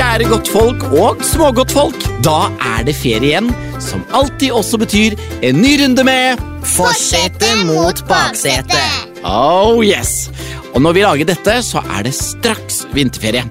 [0.00, 2.04] kjære godtfolk og smågodtfolk.
[2.24, 3.50] Da er det ferie igjen,
[3.84, 9.20] som alltid også betyr en ny runde med Forsetet mot baksetet.
[9.28, 10.30] Oh yes!
[10.72, 13.44] Og når vi lager dette, så er det straks vinterferie.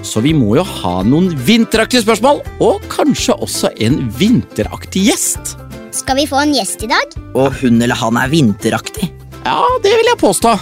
[0.00, 5.58] Så vi må jo ha noen vinteraktige spørsmål, og kanskje også en vinteraktig gjest.
[5.92, 7.18] Skal vi få en gjest i dag?
[7.36, 9.12] Og hun eller han er vinteraktig.
[9.44, 10.56] Ja, det vil jeg påstå.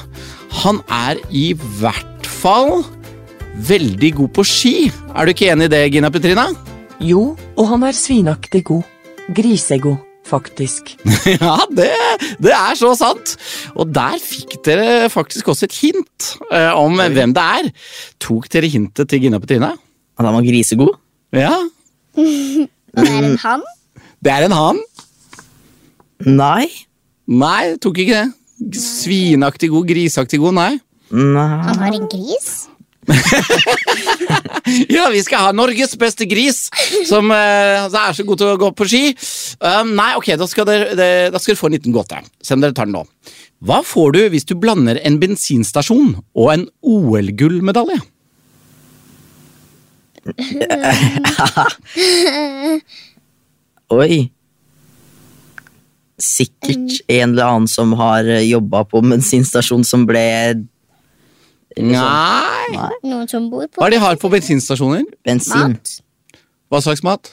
[0.65, 2.81] Han er i hvert fall
[3.57, 4.75] veldig god på ski.
[5.15, 6.47] Er du ikke enig i det, Gina Petrina?
[7.01, 8.87] Jo, og han er svinaktig god.
[9.37, 10.95] Grisegod, faktisk.
[11.41, 11.91] Ja, det,
[12.43, 13.37] det er så sant.
[13.75, 17.71] Og der fikk dere faktisk også et hint eh, om hvem det er.
[18.23, 19.73] Tok dere hintet til Gina Petrina?
[20.19, 20.97] At han var grisegod?
[21.33, 21.55] Ja,
[22.17, 23.63] det er en han?
[24.21, 24.81] det er en han.
[26.27, 26.67] Nei.
[27.31, 28.77] Nei, tok ikke det.
[28.77, 30.73] Svinaktig god, griseaktig god, nei.
[31.15, 31.47] Nei.
[31.65, 32.51] Han har en gris?
[34.91, 36.67] Ja, vi skal ha Norges beste gris,
[37.09, 39.01] som eh, altså er så god til å gå på ski.
[39.59, 42.21] Um, nei, ok, da skal, dere, det- da skal dere få en liten gåte.
[42.45, 43.03] Se om dere tar den nå.
[43.67, 47.99] Hva får du hvis du blander en bensinstasjon og en OL-gullmedalje?
[53.91, 54.31] Oi.
[56.21, 60.25] Sikkert en eller annen som har jobba på bensinstasjon som ble
[61.79, 62.67] Nei.
[62.75, 62.89] Nei.
[63.07, 65.05] Noen som bor på Hva er det de har på bensinstasjoner?
[65.25, 65.77] bensin.
[65.77, 65.93] mat?
[66.71, 67.31] Hva slags mat?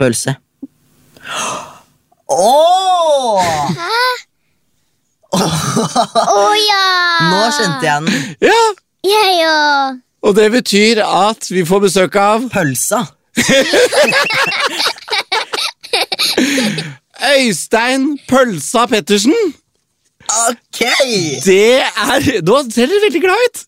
[0.00, 0.34] Pølse.
[2.30, 3.42] Åh!
[5.34, 6.86] Å ja!
[7.28, 8.08] Nå skjønte jeg den.
[8.40, 8.62] Ja,
[9.04, 10.00] Jeg òg.
[10.24, 13.02] og det betyr at vi får besøk av Pølsa.
[17.34, 19.34] Øystein Pølsa Pettersen.
[20.48, 20.80] Ok!
[21.44, 23.60] Det er Nå ser dere veldig glad ut.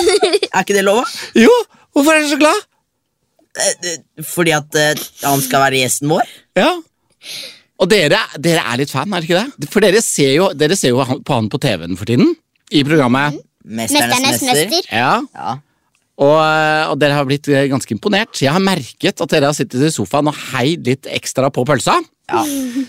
[0.54, 1.02] Er ikke det lov?
[1.38, 1.50] Jo,
[1.94, 2.62] hvorfor er dere så glad?
[3.54, 6.30] Eh, eh, Fordi at eh, han skal være gjesten vår?
[6.58, 6.70] Ja.
[7.82, 9.68] Og dere, dere er litt fan, er det ikke det?
[9.74, 12.34] For dere ser jo, dere ser jo han- på han på TV-en for tiden.
[12.74, 13.40] I programmet.
[13.64, 14.88] Mesternes mester.
[14.92, 15.18] Ja.
[15.34, 15.56] Ja.
[16.14, 18.38] Og, og dere har blitt ganske imponert.
[18.38, 21.96] Jeg har merket at dere har sittet i sofaen og heid litt ekstra på pølsa.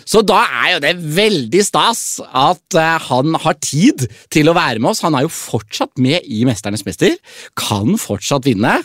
[0.07, 4.79] Så da er jo det veldig stas at eh, han har tid til å være
[4.79, 5.03] med oss.
[5.03, 7.17] Han er jo fortsatt med i Mesternes mester.
[7.59, 8.77] Kan fortsatt vinne.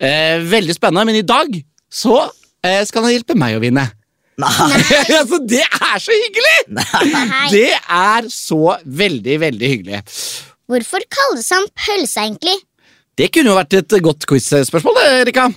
[0.00, 1.52] Eh, veldig spennende, men i dag
[1.92, 2.22] så
[2.64, 3.84] eh, skal han hjelpe meg å vinne.
[4.38, 4.54] Nei.
[5.18, 6.58] altså, det er så hyggelig!
[6.78, 7.44] Nei.
[7.52, 10.02] Det er så veldig, veldig hyggelig.
[10.68, 12.56] Hvorfor kalles han pølse, egentlig?
[13.18, 15.48] Det kunne jo vært et godt quiz-spørsmål, Erika.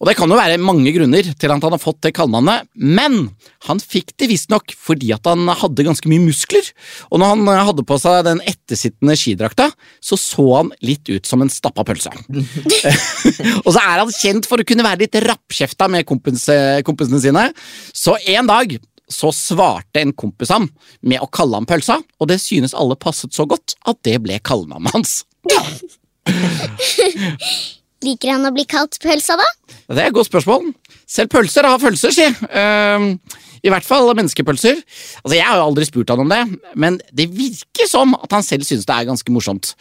[0.00, 3.26] Og det kan jo være mange grunner til at han har fått det kallenavnet, men
[3.68, 6.64] han fikk det visstnok fordi at han hadde ganske mye muskler.
[7.12, 9.68] Og når han hadde på seg den ettersittende skidrakta,
[10.00, 12.12] så så han litt ut som en stappa pølse.
[13.66, 16.46] og så er han kjent for å kunne være litt rappkjefta med kompis,
[16.86, 17.50] kompisene sine.
[17.92, 18.72] Så en dag
[19.10, 20.70] så svarte en kompis ham
[21.04, 24.40] med å kalle ham pølsa, og det synes alle passet så godt at det ble
[24.40, 25.18] kallenavnet hans.
[28.04, 29.46] Liker han å bli kalt pølsa, da?
[29.90, 30.70] Det er et godt spørsmål.
[31.10, 32.26] Selv pølser har følelser, si.
[32.48, 34.78] Uh, I hvert fall menneskepølser.
[35.20, 36.40] Altså, Jeg har jo aldri spurt han om det,
[36.80, 39.74] men det virker som at han selv synes det er ganske morsomt.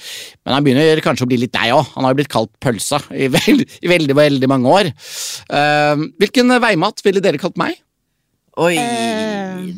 [0.43, 1.93] Men han begynner kanskje å bli litt deg òg.
[1.95, 4.91] Han har jo blitt kalt pølsa i, veld, i veldig, veldig mange år.
[5.47, 7.79] Uh, hvilken veimat ville dere kalt meg?
[8.59, 8.73] Oi,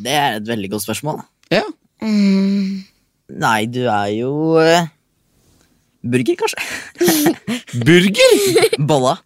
[0.02, 1.22] det er et veldig godt spørsmål.
[1.54, 1.62] Ja.
[2.02, 4.88] Nei, du er jo eh,
[6.02, 6.58] Burger, kanskje?
[7.86, 8.76] Burger?
[8.78, 9.16] Bolla.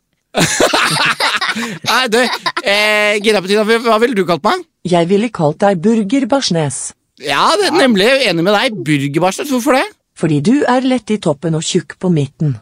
[1.87, 4.65] Nei, du, eh, Gina Petina, hva ville du kalt meg?
[4.87, 6.91] Jeg ville kalt deg Burger Barsnes.
[7.23, 8.77] Ja, det er nemlig enig med deg.
[8.85, 9.87] Burgerbarslet, hvorfor det?
[10.17, 12.57] Fordi du er lett i toppen og tjukk på midten.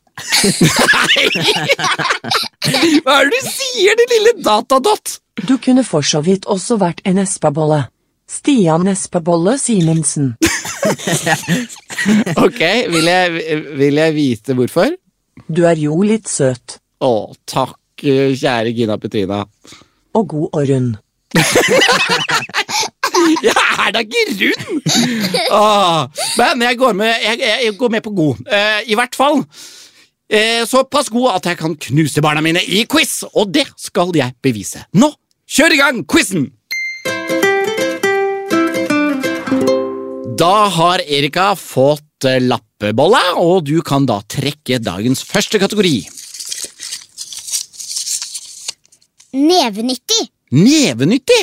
[3.03, 5.19] Hva er det du sier, din lille datadott?
[5.43, 7.85] Du kunne for så vidt også vært en espabolle.
[8.31, 10.35] Stian Espabolle Simensen.
[12.45, 12.61] Ok,
[12.93, 13.33] vil jeg,
[13.79, 14.93] vil jeg vite hvorfor?
[15.49, 16.79] Du er jo litt søt.
[17.05, 19.45] Å, takk, kjære Gina Petrina.
[20.15, 20.95] Og god og rund.
[23.45, 24.83] Jeg er da ikke rund!
[25.55, 26.01] Åh,
[26.37, 28.43] men jeg går, med, jeg, jeg, går med på god.
[28.53, 29.45] Eh, I hvert fall.
[30.29, 34.35] Eh, såpass god at jeg kan knuse barna mine i quiz, og det skal jeg
[34.43, 34.85] bevise.
[34.99, 35.13] Nå,
[35.49, 36.49] kjør i gang quizen!
[40.35, 45.97] Da har Erika fått lappebolla, og du kan da trekke dagens første kategori.
[49.35, 50.25] Nevenyttig.
[50.55, 51.41] Nevenyttig!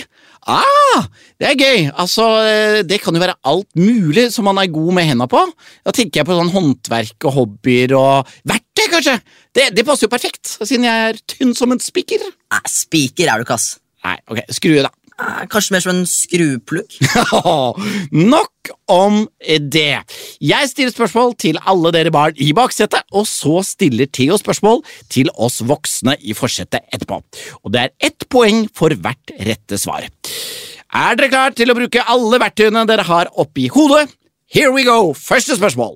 [0.52, 1.06] Ah,
[1.40, 1.84] det er gøy.
[2.02, 5.44] Altså, eh, det kan jo være alt mulig som man er god med henda på.
[5.86, 9.20] Da tenker jeg på sånn håndverk og hobbyer og verktøy, kanskje.
[9.54, 12.26] Det, det passer jo perfekt, siden jeg er tynn som en spiker.
[12.26, 13.76] Nei, Spiker er du ikke, ass.
[14.08, 14.92] Nei, ok, skrue, da.
[15.22, 16.98] Eh, Kanskje mer som en skruplugg?
[18.34, 20.02] Nok om det.
[20.42, 24.82] Jeg stiller spørsmål til alle dere barn i baksetet, og så stiller Theo spørsmål
[25.12, 27.22] til oss voksne i forsetet etterpå.
[27.64, 30.08] Og det er ett poeng for hvert rette svar.
[30.92, 34.10] Er dere klare til å bruke alle verktøyene dere har oppi hodet?
[34.52, 35.14] Here we go!
[35.16, 35.96] Første spørsmål.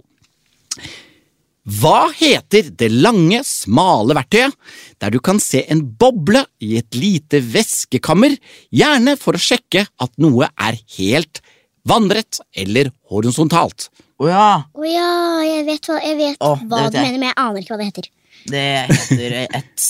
[1.65, 4.53] Hva heter det lange, smale verktøyet
[5.01, 8.35] der du kan se en boble i et lite væskekammer,
[8.69, 11.41] gjerne for å sjekke at noe er helt
[11.89, 13.89] vannrett eller horisontalt?
[14.21, 14.50] Å ja.
[14.77, 15.09] Oh, ja,
[15.44, 17.07] jeg vet hva, jeg vet oh, hva vet du jeg.
[17.09, 18.12] mener, men jeg aner ikke hva det heter.
[18.45, 19.88] Det heter et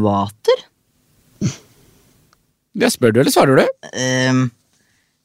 [0.00, 0.64] vater.
[2.80, 3.90] Jeg spør du, eller svarer du?
[3.92, 4.46] Um,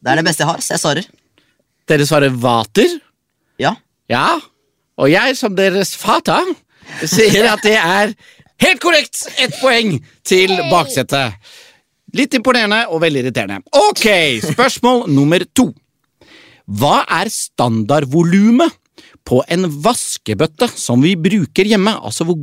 [0.03, 1.07] det er det beste jeg har, så jeg svarer.
[1.87, 2.99] Dere svarer vater?
[3.61, 3.71] Ja.
[4.11, 4.25] Ja.
[5.01, 6.39] Og jeg, som deres fata,
[7.03, 8.13] sier at det er
[8.63, 9.25] helt korrekt!
[9.41, 9.97] Ett poeng
[10.27, 11.35] til baksetet.
[12.15, 13.59] Litt imponerende og veldig irriterende.
[13.75, 14.05] Ok,
[14.53, 15.71] spørsmål nummer to.
[16.65, 18.71] Hva er standardvolumet
[19.27, 21.91] på en vaskebøtte som vi bruker hjemme?
[21.99, 22.39] Altså hvor,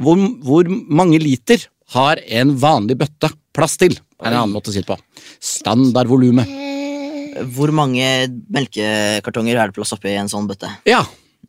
[0.00, 3.98] hvor, hvor mange liter har en vanlig bøtte plass til?
[4.24, 4.96] Er en annen måte å si det på.
[5.44, 6.48] Standardvolumet.
[6.48, 8.06] Eh, Hvor mange
[8.54, 10.70] melkekartonger er det plass oppi en sånn bøtte?
[10.88, 11.02] Ja,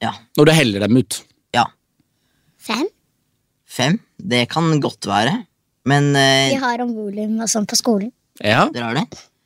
[0.03, 0.11] Ja.
[0.37, 1.21] når du heller dem ut.
[1.55, 1.65] Ja.
[2.59, 2.85] fem?
[3.67, 3.99] Fem?
[4.19, 5.37] Det kan godt være.
[5.85, 8.11] Men eh, Vi har om volum og sånn på skolen.
[8.41, 8.65] Ja.
[8.73, 9.05] dere har det?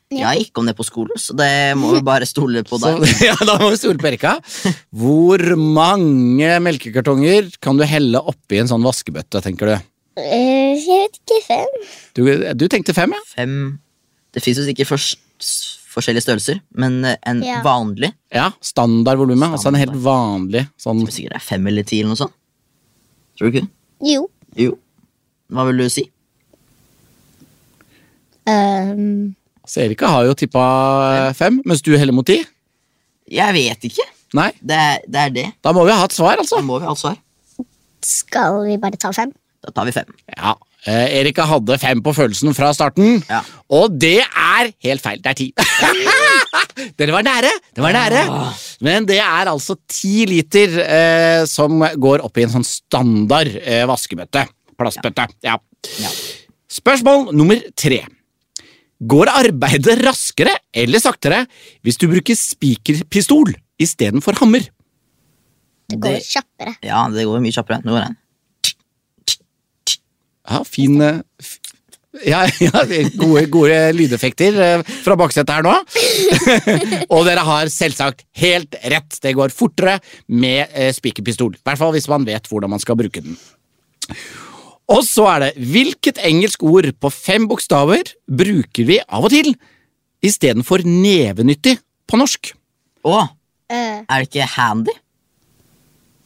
[0.09, 0.17] Ja.
[0.17, 2.95] Jeg har ikke om det på skolen, så det må vi bare stole på Så,
[2.97, 3.11] deg.
[3.27, 4.31] ja, da må vi stole på Erika.
[4.89, 9.75] Hvor mange melkekartonger kan du helle oppi en sånn vaskebøtte, tenker du?
[10.17, 11.77] Eh, jeg vet ikke, fem?
[12.17, 12.23] Du,
[12.57, 13.21] du tenkte fem, ja?
[13.35, 13.53] Fem
[14.33, 15.19] Det fins jo sikkert først
[15.89, 17.61] forskjellige størrelser, men eh, en Ja.
[17.65, 19.51] vanlig Ja, Standardvolumet.
[19.57, 22.33] Altså en helt vanlig sånn tror sikkert det er fem eller ti eller noe sånt.
[23.39, 23.67] Tror du ikke?
[24.05, 24.27] Jo.
[24.55, 24.77] Jo.
[25.51, 26.05] Hva vil du si?
[28.49, 29.35] Um,
[29.69, 30.61] Så Erika har jo tippa
[31.27, 32.39] eh, fem, mens du heller mot ti.
[33.29, 34.05] Jeg vet ikke.
[34.33, 35.19] Nei, Det er det.
[35.25, 35.47] Er det.
[35.65, 36.61] da må vi ha et svar, Da altså.
[36.65, 37.17] må vi ha et svar.
[38.01, 39.31] skal vi bare ta fem?
[39.61, 40.09] Da tar vi fem.
[40.37, 40.55] Ja,
[40.87, 43.41] eh, Erika hadde fem på følelsen fra starten, Ja.
[43.69, 45.21] og det er helt feil.
[45.23, 45.49] Det er ti.
[46.99, 48.21] Dere var nære, det var nære.
[48.85, 53.83] Men det er altså ti liter eh, som går opp i en sånn standard eh,
[53.89, 54.45] vaskebøtte.
[54.79, 55.27] Plastbøtte.
[55.43, 55.57] Ja.
[55.99, 56.11] Ja.
[56.71, 58.01] Spørsmål nummer tre.
[58.99, 61.45] Går arbeidet raskere eller saktere
[61.87, 64.65] hvis du bruker spikerpistol istedenfor hammer?
[65.89, 66.75] Det går kjappere.
[66.85, 67.79] Ja, det går mye kjappere.
[67.85, 68.17] Nå går den.
[70.49, 71.19] Ja, fin eh,
[72.25, 72.83] ja, ja,
[73.19, 75.75] gode, gode lydeffekter eh, fra baksetet her nå.
[77.13, 79.19] og dere har selvsagt helt rett.
[79.21, 79.99] Det går fortere
[80.33, 81.53] med eh, spikerpistol.
[81.55, 83.37] I hvert fall hvis man vet hvordan man skal bruke den.
[84.89, 89.51] Og så er det hvilket engelsk ord på fem bokstaver bruker vi av og til
[90.25, 91.75] istedenfor nevenyttig
[92.09, 92.55] på norsk?
[93.05, 93.19] Å,
[93.69, 94.97] er det ikke handy?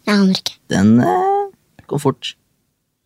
[0.07, 0.55] jeg aner ikke.
[0.71, 0.95] Den
[1.91, 2.33] går fort.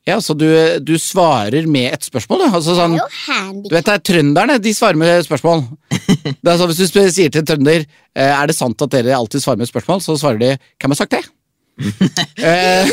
[0.07, 0.47] Ja, Så du,
[0.79, 2.55] du svarer med et spørsmål, du?
[2.55, 2.95] Altså sånn,
[3.65, 5.65] du vet det er Trønderne de svarer med spørsmål.
[6.43, 9.15] Det er sånn, Hvis du sier til en trønder eh, Er det sant at dere
[9.15, 10.49] alltid svarer med spørsmål, så svarer de
[10.79, 11.23] Hvem har sagt det?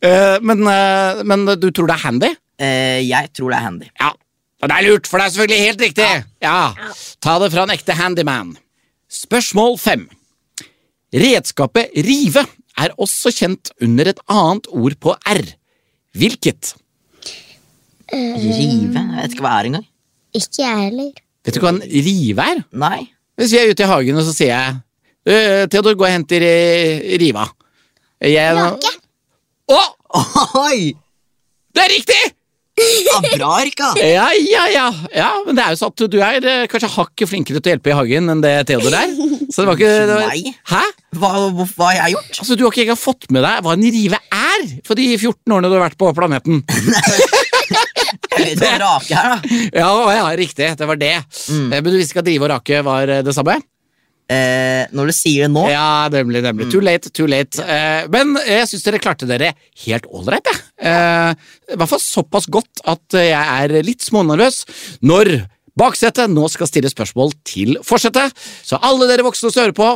[0.00, 2.28] Eh, men, eh, men, men du tror det er handy?
[2.60, 3.86] Jeg tror det er handy.
[4.00, 4.10] Ja.
[4.60, 6.08] Og det er lurt, for det er selvfølgelig helt riktig.
[6.44, 6.58] Ja.
[7.24, 8.52] Ta det fra en ekte handyman.
[9.10, 10.04] Spørsmål fem.
[11.16, 12.44] Redskapet rive
[12.84, 15.42] er også kjent under et annet ord på R.
[16.16, 16.74] Hvilket?
[18.10, 19.00] Rive?
[19.00, 19.86] Jeg vet ikke hva er engang.
[20.34, 21.10] Ikke jeg heller.
[21.46, 22.62] Vet du hva en rive er?
[22.82, 23.00] Nei.
[23.38, 24.80] Hvis vi er ute i hagen, og så sier jeg
[25.30, 27.46] «Øh, Theodor, gå og hent riva.
[28.24, 28.92] Jeg, Rake.
[29.70, 29.80] Å!
[30.64, 30.90] Oi!
[31.70, 32.20] Det er riktig!
[32.80, 33.50] Ja, bra!
[34.00, 35.30] Ja, ja, ja, ja.
[35.46, 37.92] Men det er jo sånn at du er eh, kanskje hakket flinkere til å hjelpe
[37.92, 39.12] i hagen enn det Theodor er.
[39.50, 40.26] Så det var ikke det var...
[40.30, 40.54] Nei.
[40.70, 40.82] Hæ?
[41.20, 42.40] Hva, hva, hva har jeg gjort?
[42.44, 45.56] Altså, Du har ikke engang fått med deg hva en rive er for de 14
[45.56, 46.62] årene du har vært på planeten.
[48.30, 49.58] Jeg vet hva rake er, da.
[49.74, 50.70] Ja, ja, riktig.
[50.78, 51.16] Det var det.
[51.50, 51.66] Mm.
[51.74, 53.58] Eh, Men du visste ikke at rive og rake var eh, det samme?
[54.30, 56.42] Eh, når du sier det nå Ja, nemlig.
[56.44, 56.68] nemlig.
[56.70, 57.58] Too late, too late.
[57.64, 59.52] Eh, men jeg syns dere klarte dere
[59.86, 60.60] helt ålreit, jeg.
[60.86, 61.32] Eh,
[61.74, 64.60] I hvert fall såpass godt at jeg er litt smånervøs
[65.02, 65.32] når
[65.80, 68.30] baksetet nå skal stille spørsmål til forsetet.
[68.62, 69.90] Så alle dere voksne som hører på,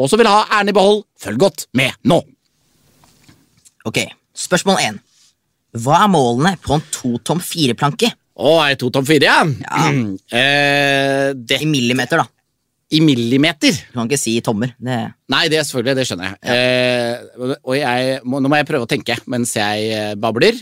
[0.00, 2.20] og som vil ha æren i behold, følg godt med nå.
[3.88, 3.98] Ok,
[4.36, 4.98] spørsmål 1.
[5.80, 8.08] Hva er målene på en totom fireplanke
[8.40, 9.42] Å, er det to tom fire, ja?
[10.40, 12.26] Eh, det, I millimeter, da.
[12.90, 13.76] I millimeter.
[13.90, 14.72] Du kan ikke si tommer.
[14.78, 14.98] Det,
[15.30, 16.38] Nei, det er selvfølgelig, det skjønner jeg.
[16.50, 20.58] Eh, og jeg må, nå må jeg prøve å tenke mens jeg eh, babler.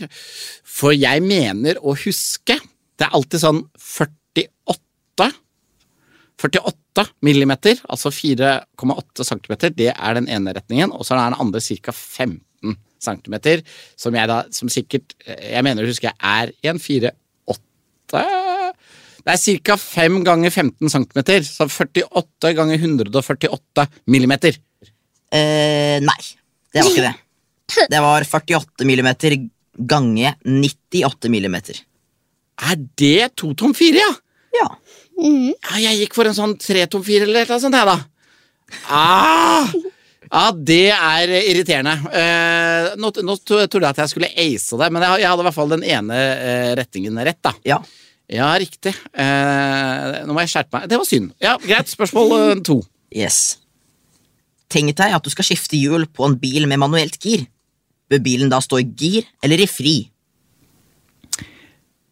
[0.69, 2.59] For jeg mener å huske
[2.99, 5.29] Det er alltid sånn 48
[6.39, 11.59] 48 millimeter, altså 4,8 centimeter, det er den ene retningen, og så er den andre
[11.59, 11.91] ca.
[11.91, 13.63] 15 centimeter,
[13.99, 18.48] som jeg da, som sikkert, eh, jeg mener å huske er en 4,8
[19.25, 19.77] Det er ca.
[19.77, 24.57] 5 ganger 15 centimeter, så 48 ganger 148 millimeter.
[25.31, 26.21] eh, nei,
[26.73, 27.15] det var ikke det.
[27.91, 29.35] Det var 48 millimeter
[29.77, 31.77] gange 98 millimeter.
[32.59, 34.09] Er det to tom fire, ja?
[34.57, 34.69] Ja.
[35.19, 35.51] Mm.
[35.53, 37.99] Ja, jeg gikk for en sånn tre tom fire eller noe sånt, jeg, da.
[38.89, 39.69] Ah!
[40.29, 41.95] Ja, det er irriterende.
[42.13, 45.47] Eh, nå, nå trodde jeg at jeg skulle ace det, men jeg, jeg hadde i
[45.47, 47.53] hvert fall den ene eh, rettingen rett, da.
[47.65, 47.79] ja.
[48.29, 48.93] Ja, riktig.
[49.17, 50.89] Eh, nå må jeg skjerpe meg.
[50.91, 51.31] Det var synd.
[51.41, 51.89] Ja, Greit.
[51.89, 52.77] Spørsmål eh, to.
[53.15, 53.57] Yes.
[54.69, 57.47] Tenk deg at du skal skifte hjul på en bil med manuelt gir.
[58.09, 59.97] Bør bilen da stå i gir eller i fri?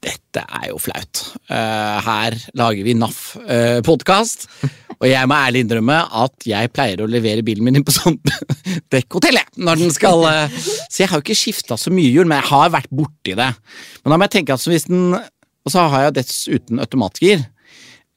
[0.07, 1.21] Dette er jo flaut.
[1.53, 4.45] Eh, her lager vi NAF-podkast,
[4.97, 8.17] og jeg må ærlig innrømme at jeg pleier å levere bilen min inn på sånn
[8.93, 12.39] dekkhotell, når den skal eh, Så jeg har jo ikke skifta så mye hjul, men
[12.39, 13.49] jeg har vært borti det.
[14.01, 15.17] Men da må jeg tenke at hvis den
[15.67, 17.41] Og så har jeg dessuten automatgir.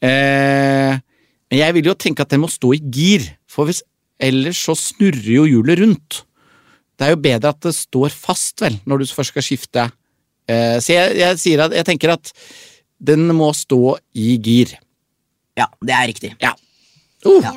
[0.06, 0.98] Eh,
[1.50, 3.82] men jeg vil jo tenke at den må stå i gir, for hvis
[4.22, 6.20] ellers så snurrer jo hjulet rundt.
[6.94, 9.86] Det er jo bedre at det står fast, vel, når du først skal skifte.
[10.46, 12.30] Eh, så jeg, jeg sier at jeg tenker at
[13.00, 14.76] den må stå i gir.
[15.58, 16.34] Ja, det er riktig.
[16.44, 16.54] Ja.
[17.26, 17.56] Uh, Ja.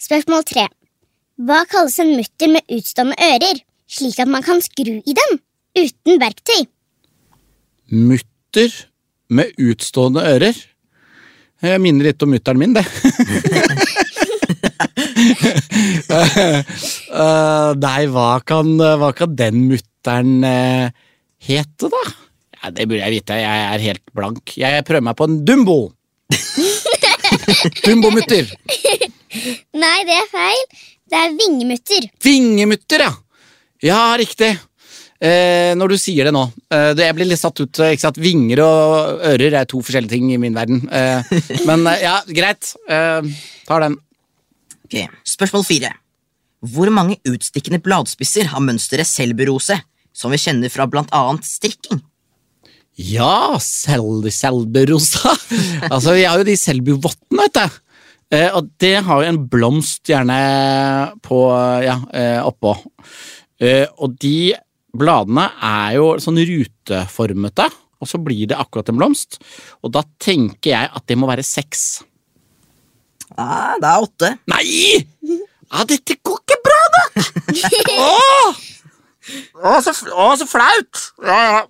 [0.00, 0.66] Spørsmål tre.
[1.44, 5.38] Hva kalles en mutter med utstående ører, slik at man kan skru i dem
[5.76, 6.64] uten verktøy?
[7.92, 8.33] Mutter
[9.34, 10.56] med utstående ører.
[11.64, 12.84] Jeg minner litt om mutter'n min, det.
[17.14, 20.90] Eh, nei, hva kan, hva kan den mutter'n eh,
[21.46, 22.02] hete, da?
[22.58, 23.38] Ja, det burde jeg vite.
[23.38, 24.54] Jeg er helt blank.
[24.58, 25.78] Jeg prøver meg på en Dumbo.
[27.84, 28.50] Dumbo-mutter.
[29.78, 30.64] Nei, det er feil.
[31.10, 32.08] Det er vingemutter.
[32.24, 33.12] Vingemutter, ja.
[33.84, 34.54] Ja, riktig.
[35.24, 36.42] Eh, når du sier det nå.
[36.68, 37.78] Eh, det- jeg blir litt satt ut.
[37.80, 38.18] eh, Ikke sant?
[38.20, 40.82] Vinger og ører er to forskjellige ting i min verden.
[40.92, 41.22] Eh,
[41.68, 42.74] men eh, ja, greit.
[42.88, 43.22] Eh,
[43.66, 43.96] tar den.
[44.84, 45.94] Ok, Spørsmål fire.
[46.64, 49.78] Hvor mange utstikkende bladspisser har mønsteret selburose,
[50.12, 52.02] som vi kjenner fra blant annet strikking?
[52.96, 55.32] Ja, sel selburosa.
[55.92, 57.80] altså, vi har jo de selbuvottene, vet du.
[58.34, 60.36] Eh, og det har jo en blomst gjerne
[61.24, 61.40] på
[61.84, 62.76] Ja, eh, oppå.
[63.60, 64.52] Eh, og de
[64.94, 67.66] bladene er jo sånn ruteformete,
[68.02, 69.38] og så blir det akkurat en blomst.
[69.82, 72.02] Og da tenker jeg at det må være seks.
[73.40, 74.30] Ah, det er åtte.
[74.52, 75.06] Nei!
[75.74, 77.04] Ja, dette går ikke bra, da!
[78.04, 78.60] Åh!
[79.64, 80.10] Åh, så, f-
[80.42, 81.00] så flaut!
[81.24, 81.62] Ja, ja.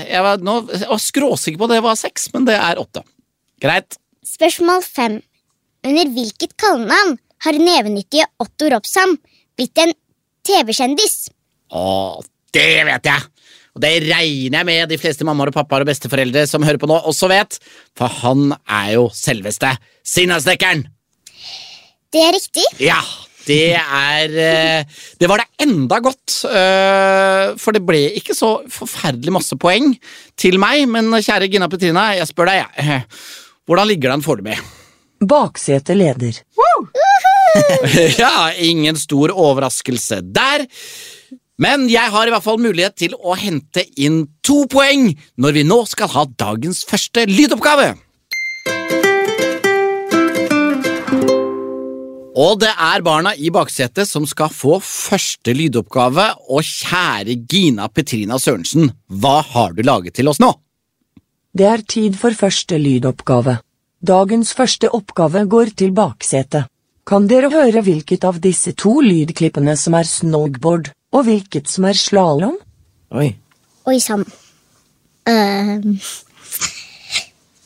[0.00, 3.02] Jeg var, nå, jeg var skråsikker på at det var seks, men det er åtte.
[3.62, 3.98] Greit.
[4.26, 5.18] Spørsmål fem.
[5.86, 9.14] Under hvilket kallenavn har nevenyttige Otto Robsam
[9.56, 9.92] blitt en
[10.48, 11.28] TV-kjendis?
[11.76, 11.84] Å,
[12.54, 13.30] det vet jeg!
[13.76, 16.88] Og det regner jeg med de fleste mammaer og pappaer og besteforeldre som hører på
[16.88, 17.58] nå, også vet,
[17.98, 19.74] for han er jo selveste
[20.06, 20.86] Sinnasnekkeren!
[22.14, 22.64] Det er riktig.
[22.80, 23.00] Ja,
[23.46, 29.34] det er eh, Det var det enda godt, eh, for det ble ikke så forferdelig
[29.36, 29.92] masse poeng
[30.38, 33.04] til meg, men kjære Gina Petrina, jeg spør deg, jeg.
[33.66, 34.58] Hvordan ligger det an foreløpig?
[35.26, 36.42] Baksete leder.
[38.20, 40.66] Ja, ingen stor overraskelse der.
[41.56, 45.08] Men jeg har i hvert fall mulighet til å hente inn to poeng
[45.40, 47.94] når vi nå skal ha dagens første lydoppgave.
[52.36, 58.36] Og det er barna i baksetet som skal få første lydoppgave, og kjære Gina Petrina
[58.36, 60.50] Sørensen, hva har du laget til oss nå?
[61.56, 63.56] Det er tid for første lydoppgave.
[64.04, 66.68] Dagens første oppgave går til baksetet.
[67.08, 71.96] Kan dere høre hvilket av disse to lydklippene som er snowboard, og hvilket som er
[71.98, 72.56] slalåm?
[73.16, 73.30] Oi.
[73.88, 74.24] Oi sann.
[75.26, 75.80] Uh,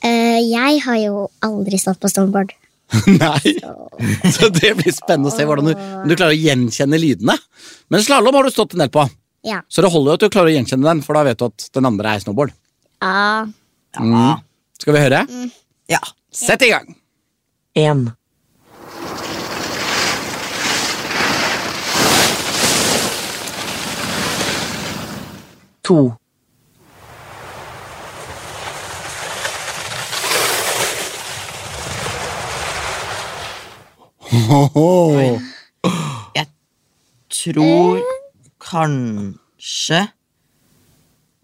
[0.05, 2.53] uh, jeg har jo aldri stått på snowboard.
[3.07, 3.53] Nei,
[4.35, 7.37] så det blir spennende å se hvordan du, om du klarer å gjenkjenne lydene.
[7.93, 9.05] Men slalåm har du stått en del på,
[9.47, 9.61] Ja.
[9.71, 11.69] så det holder jo at du klarer å gjenkjenne den, for da vet du at
[11.77, 12.55] den andre er snowboard.
[13.01, 13.47] Ja.
[13.97, 14.33] Ja.
[14.81, 15.23] Skal vi høre?
[15.91, 16.01] ja.
[16.31, 16.93] Sett i gang!
[17.79, 18.05] 1.
[25.91, 26.01] to.
[36.37, 36.47] Jeg
[37.41, 38.01] tror
[38.63, 40.01] kanskje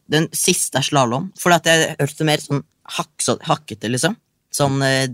[0.06, 1.32] den siste er slalåm.
[1.40, 4.14] For at jeg hørte mer sånn hakkete, liksom.
[4.54, 5.08] Sånn eh,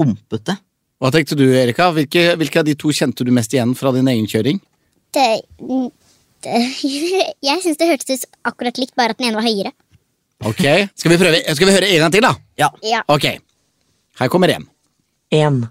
[0.00, 0.56] humpete.
[0.98, 1.92] Hva tenkte du, Erika?
[1.94, 4.58] Hvilke, hvilke, av de to kjente du mest igjen fra din egen kjøring?
[5.14, 5.28] Det,
[7.48, 9.72] jeg syns det hørtes ut akkurat likt, bare at den ene var høyere.
[10.44, 10.64] Ok,
[10.98, 11.40] Skal vi prøve?
[11.56, 12.34] Skal vi høre en gang til, da?
[12.60, 12.68] Ja.
[12.84, 13.00] Ja.
[13.08, 13.30] Ok,
[14.20, 14.68] her kommer en.
[15.32, 15.64] En.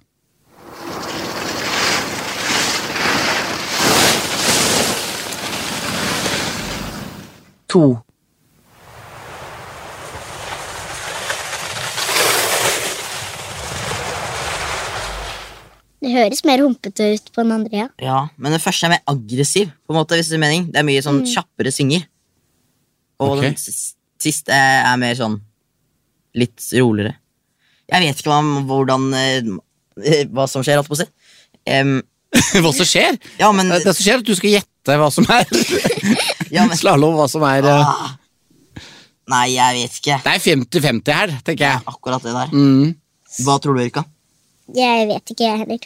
[7.73, 7.97] to,
[16.03, 17.87] Det høres mer humpete ut på den andre, ja.
[18.03, 18.19] ja.
[18.35, 20.65] Men den første er mer aggressiv, på en måte, hvis det er mening.
[20.73, 22.03] Det er mye sånn kjappere svinger.
[23.23, 23.53] Og okay.
[23.53, 23.59] den
[24.23, 25.37] siste er mer sånn
[26.35, 27.15] litt roligere.
[27.93, 29.51] Jeg vet ikke om hvordan eh,
[30.33, 31.07] Hva som skjer, holdt på å si.
[31.69, 31.99] Um,
[32.63, 33.19] Hva som skjer?
[33.39, 35.45] ja, men, Det som skjer er at du skal gjette hva som er
[36.55, 38.15] ja, men slalåm, hva som er eh, ah,
[39.31, 40.17] Nei, jeg vet ikke.
[40.25, 41.83] Det er 50-50 her, tenker jeg.
[41.87, 42.49] Akkurat det der.
[42.51, 42.89] Mm.
[43.45, 44.03] Hva tror du, Erika?
[44.75, 45.85] Jeg vet ikke, jeg heller.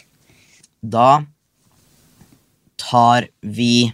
[0.82, 1.24] Da
[2.78, 3.90] tar vi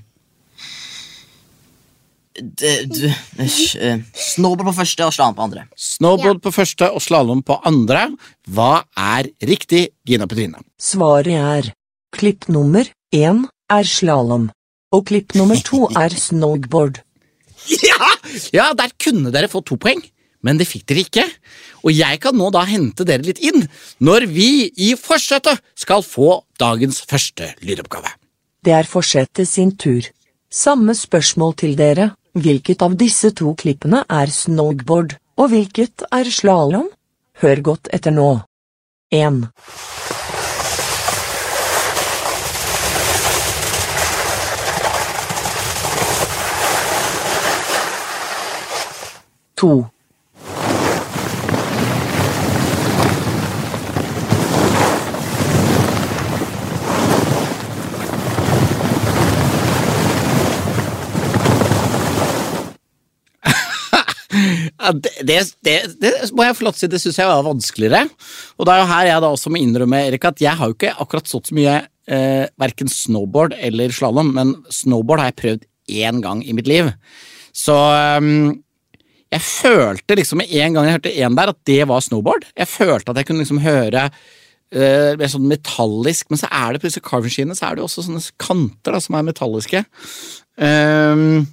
[2.35, 5.65] eh, Snowboard på første og slalåm på andre.
[5.79, 8.09] Snowboard på første og slalåm på andre.
[8.51, 10.61] Hva er riktig, Gina Petrine?
[10.81, 11.73] Svaret er
[12.15, 14.51] klipp nummer én er slalom,
[14.93, 17.01] og klipp nummer to er snowboard.
[17.81, 18.11] Ja!
[18.53, 20.03] ja, der kunne dere fått to poeng,
[20.45, 21.25] men det fikk dere ikke.
[21.85, 23.65] Og jeg kan nå da hente dere litt inn
[24.05, 24.51] når vi
[24.87, 28.13] i forsetet skal få dagens første lydoppgave.
[28.65, 30.05] Det er forsetet sin tur.
[30.49, 32.13] Samme spørsmål til dere.
[32.35, 36.89] Hvilket av disse to klippene er snowboard, og hvilket er slalom?
[37.43, 38.31] Hør godt etter nå.
[39.15, 39.45] 1,
[49.55, 49.87] to,
[64.35, 67.31] Ja, det, det, det, det må jeg få lov til å si, det syns jeg
[67.31, 68.03] var vanskeligere.
[68.59, 70.77] Og det er jo her jeg da også må innrømme, Erik, at jeg har jo
[70.77, 71.79] ikke akkurat stått så mye
[72.11, 75.67] eh, verken snowboard eller slalåm, men snowboard har jeg prøvd
[76.05, 76.93] én gang i mitt liv.
[77.55, 78.55] Så um,
[79.35, 82.49] jeg følte liksom med en gang jeg hørte én der, at det var snowboard.
[82.57, 84.09] Jeg følte at jeg kunne liksom høre
[84.75, 87.85] Uh, mer sånn metallisk, men så er det på disse carvingskiene så er det jo
[87.87, 89.85] også sånne kanter da, som er metalliske.
[90.59, 91.45] Ehm,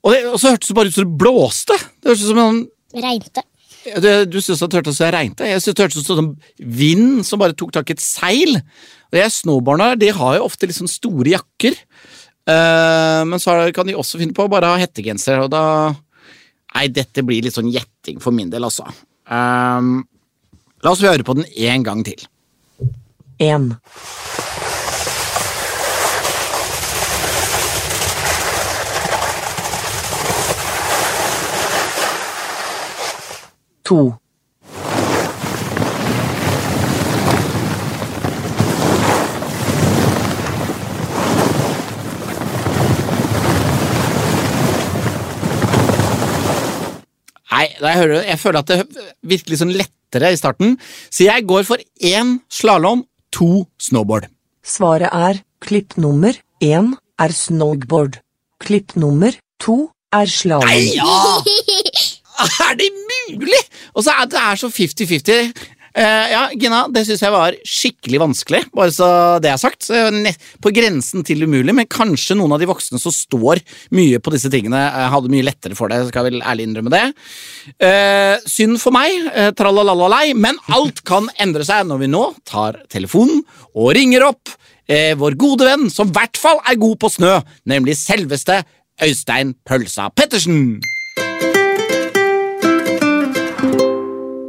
[0.00, 1.78] og, det, og så hørtes det bare ut som det blåste.
[2.00, 2.60] Det hørtes ut som en
[2.90, 3.44] Regnte.
[4.02, 5.42] du, du syntes det hørtes ut som det regnet?
[5.46, 6.30] Jeg syntes det hørtes ut som
[6.80, 8.56] vind som bare tok tak i et seil.
[9.10, 11.76] Og jeg Snowboarderne de har jo ofte litt sånn store jakker.
[12.50, 15.64] uh, men så kan de også finne på å bare ha hettegenser, og da
[16.70, 18.84] Nei, dette blir litt sånn gjetting for min del, altså.
[19.26, 20.04] Um,
[20.86, 22.22] la oss høre på den en gang til.
[23.42, 23.72] 1,
[33.90, 34.02] to,
[47.60, 50.78] Nei, jeg, hører, jeg føler at det virker litt sånn lettere i starten,
[51.12, 53.02] så jeg går for én slalåm,
[53.34, 54.30] to snowboard.
[54.64, 58.16] Svaret er klipp nummer 1 er snowboard.
[58.64, 59.76] Klipp nummer 2
[60.22, 60.72] er slalom.
[60.94, 61.42] Ja!
[62.40, 62.86] Er det
[63.38, 63.62] mulig?!
[63.94, 65.52] Og så er det er så 50-50.
[65.90, 69.06] Uh, ja, Gina, det syns jeg var skikkelig vanskelig, bare så
[69.42, 69.88] det er sagt.
[70.62, 73.58] På grensen til umulig, men kanskje noen av de voksne som står
[73.98, 76.94] mye på disse tingene, eh, hadde mye lettere for det, skal jeg vel ærlig innrømme
[76.94, 77.02] det.
[77.82, 82.78] Uh, synd for meg, uh, tralalalei, men alt kan endre seg når vi nå tar
[82.92, 83.42] telefonen
[83.74, 87.34] og ringer opp uh, vår gode venn, som i hvert fall er god på snø,
[87.66, 88.62] nemlig selveste
[89.02, 90.78] Øystein Pølsa Pettersen.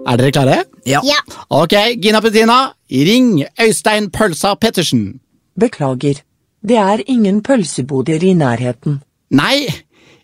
[0.08, 0.58] Er dere klare?
[0.86, 1.02] Ja.
[1.06, 1.20] Ja.
[1.50, 5.20] Ok, Gina Petina, ring Øystein Pølsa Pettersen.
[5.60, 6.22] Beklager,
[6.66, 9.02] det er ingen pølseboder i nærheten.
[9.32, 9.68] Nei,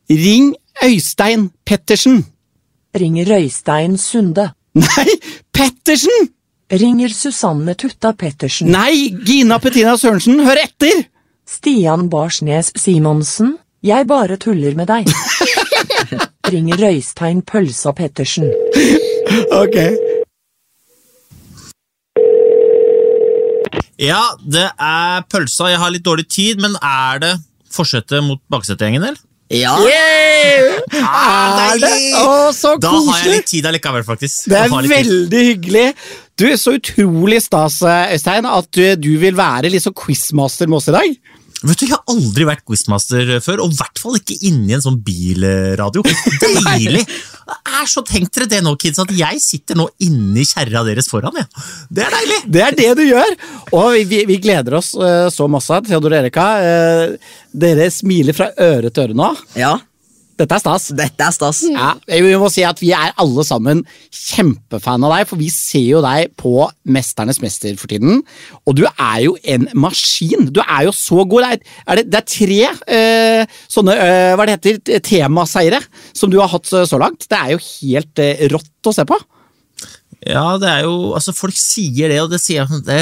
[0.09, 2.23] ring Øystein Pettersen.
[2.97, 4.49] Ringer Øystein Sunde.
[4.75, 5.07] Nei,
[5.53, 6.29] Pettersen!
[6.71, 8.71] Ringer Susanne Tutta Pettersen.
[8.71, 11.05] Nei, Gina Petina Sørensen, hør etter!
[11.47, 13.55] Stian Barsnes Simonsen.
[13.83, 15.07] Jeg bare tuller med deg.
[16.51, 18.49] Ringer Øystein Pølsa Pettersen.
[19.61, 19.77] Ok.
[23.97, 25.71] Ja, det er pølsa.
[25.71, 27.33] Jeg har litt dårlig tid, men er det
[27.73, 29.23] forsetet mot baksetegjengen, eller?
[29.53, 30.75] Ja, Yeah!
[30.91, 31.91] Er det?
[32.19, 34.49] Å, så Da har jeg litt tid allikevel, faktisk.
[34.51, 35.85] Det er veldig hyggelig.
[36.37, 40.89] Du er Så utrolig stas, Øystein, at du, du vil være sånn quizmaster med oss
[40.91, 41.15] i dag.
[41.65, 44.83] Vet du, Jeg har aldri vært quizmaster før, og i hvert fall ikke inni en
[44.83, 46.03] sånn bilradio.
[46.43, 47.01] Deilig!
[47.47, 51.09] Det er så Tenk dere det nå, kids, at jeg sitter nå inni kjerra deres
[51.09, 51.37] foran.
[51.39, 51.47] Ja.
[51.89, 52.39] Det er deilig!
[52.53, 53.35] Det er det du gjør!
[53.71, 55.81] Og vi, vi, vi gleder oss eh, så masse.
[55.87, 59.33] Theodor Erika, eh, dere smiler fra øre til øre nå.
[59.57, 59.73] ja,
[60.37, 60.87] Dette er stas.
[60.93, 61.63] dette er stas.
[61.65, 65.85] Ja, vi må si at Vi er alle sammen kjempefan av deg, for vi ser
[65.85, 68.21] jo deg på Mesternes mester for tiden.
[68.67, 70.51] Og du er jo en maskin!
[70.53, 71.47] Du er jo så god.
[71.47, 72.59] Det er, er det, det er tre
[72.97, 75.81] eh, sånne eh, hva det heter, temaseiere
[76.13, 77.25] som du har hatt så langt.
[77.29, 79.17] Det er jo helt eh, rått å se på.
[80.25, 82.95] Ja, det er jo Altså, folk sier det, og det sier jeg Det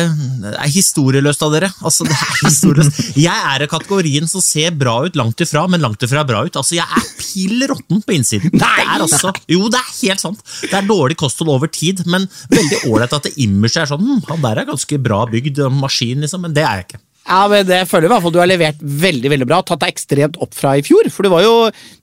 [0.52, 1.70] er historieløst av dere.
[1.80, 3.00] Altså, det er historieløst.
[3.16, 6.60] Jeg er i kategorien som ser bra ut langt ifra, men langt ifra bra ut.
[6.60, 8.52] Altså, jeg er pill råtten på innsiden.
[8.54, 8.60] Nei!
[8.60, 10.44] Det er altså, jo, det er helt sant.
[10.66, 14.22] Det er dårlig kosthold over tid, men veldig ålreit at det imaget er sånn hm,
[14.30, 17.04] Han der er ganske bra bygd, maskin, liksom, men det er jeg ikke.
[17.26, 19.62] Ja, men det føler jeg i hvert fall Du har levert veldig veldig bra.
[19.66, 21.08] Tatt deg ekstremt opp fra i fjor.
[21.14, 21.54] For du var jo,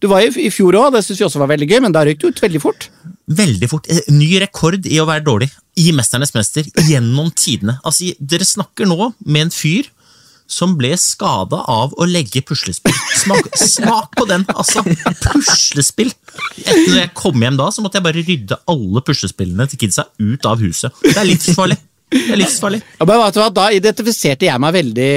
[0.02, 2.02] du var jo i fjor òg, det syns vi også var veldig gøy, men da
[2.06, 2.88] røyk du ut veldig fort.
[3.30, 3.88] Veldig fort.
[3.90, 7.78] Eh, Ny rekord i å være dårlig i Mesternes mester gjennom tidene.
[7.86, 9.88] Altså, Dere snakker nå med en fyr
[10.52, 12.96] som ble skada av å legge puslespill.
[13.22, 14.82] Smak, smak på den, altså!
[15.22, 16.10] Puslespill!
[16.60, 20.08] Etter når jeg kom hjem da, så måtte jeg bare rydde alle puslespillene til kidsa
[20.20, 20.92] ut av huset.
[21.06, 21.78] Det er livsfarlig.
[22.12, 22.80] Det er livsfarlig.
[23.00, 25.10] Ja, Da identifiserte jeg meg veldig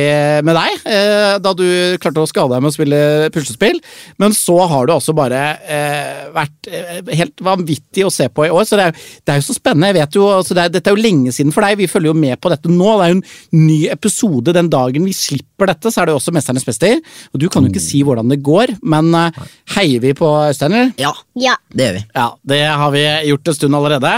[0.48, 1.66] med deg, eh, da du
[2.02, 3.00] klarte å skade deg med å spille
[3.36, 3.82] puslespill.
[4.22, 8.54] Men så har du også bare eh, vært eh, helt vanvittig å se på i
[8.54, 8.68] år.
[8.68, 9.92] Så det er, det er jo så spennende.
[9.92, 12.12] jeg vet jo, altså det er, Dette er jo lenge siden for deg, vi følger
[12.12, 12.92] jo med på dette nå.
[12.96, 16.20] Det er jo en ny episode den dagen vi slipper dette, så er det jo
[16.20, 16.98] også Mesternes mester.
[17.32, 19.38] Og du kan jo ikke si hvordan det går, men eh,
[19.78, 20.92] heier vi på Øystein, eller?
[21.00, 21.56] Ja, Ja.
[21.72, 22.04] det gjør vi.
[22.20, 24.12] Ja, det har vi gjort en stund allerede.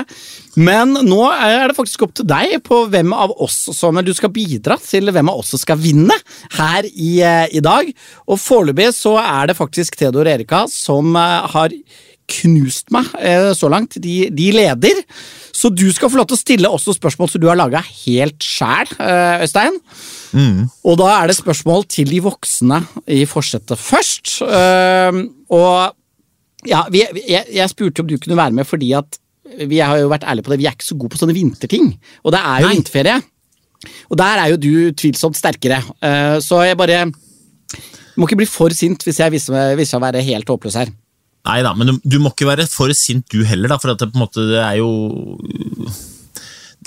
[0.58, 4.34] Men nå er det faktisk opp til deg på hvem av oss som du skal
[4.34, 6.18] bidra til hvem av oss som skal vinne
[6.58, 7.94] her i, eh, i dag.
[8.26, 11.78] Og foreløpig så er det faktisk Theodor og Erika som eh, har
[12.28, 13.06] knust meg
[13.56, 13.96] så langt.
[14.04, 14.98] De, de leder.
[15.56, 18.44] Så du skal få lov til å stille også spørsmål som du har laga helt
[18.44, 19.46] sjæl, eh,
[20.34, 20.66] Øystein.
[20.88, 24.42] Og da er det spørsmål til de voksne i forsetet først.
[24.44, 29.20] Uh, og ja, vi, jeg, jeg spurte om du kunne være med fordi at
[29.68, 31.92] vi har jo vært ærlige på det, vi er ikke så gode på sånne vinterting.
[32.26, 32.76] Og det er jo Nei.
[32.76, 33.18] vinterferie.
[34.12, 35.80] Og der er jo du tvilsomt sterkere.
[36.04, 37.06] Eh, så jeg bare
[38.18, 40.78] må ikke bli for sint hvis jeg viser meg, viser meg å være helt håpløs
[40.82, 40.92] her.
[41.48, 44.10] Nei da, men du, du må ikke være for sint du heller, da, for det
[44.18, 44.90] måte det er jo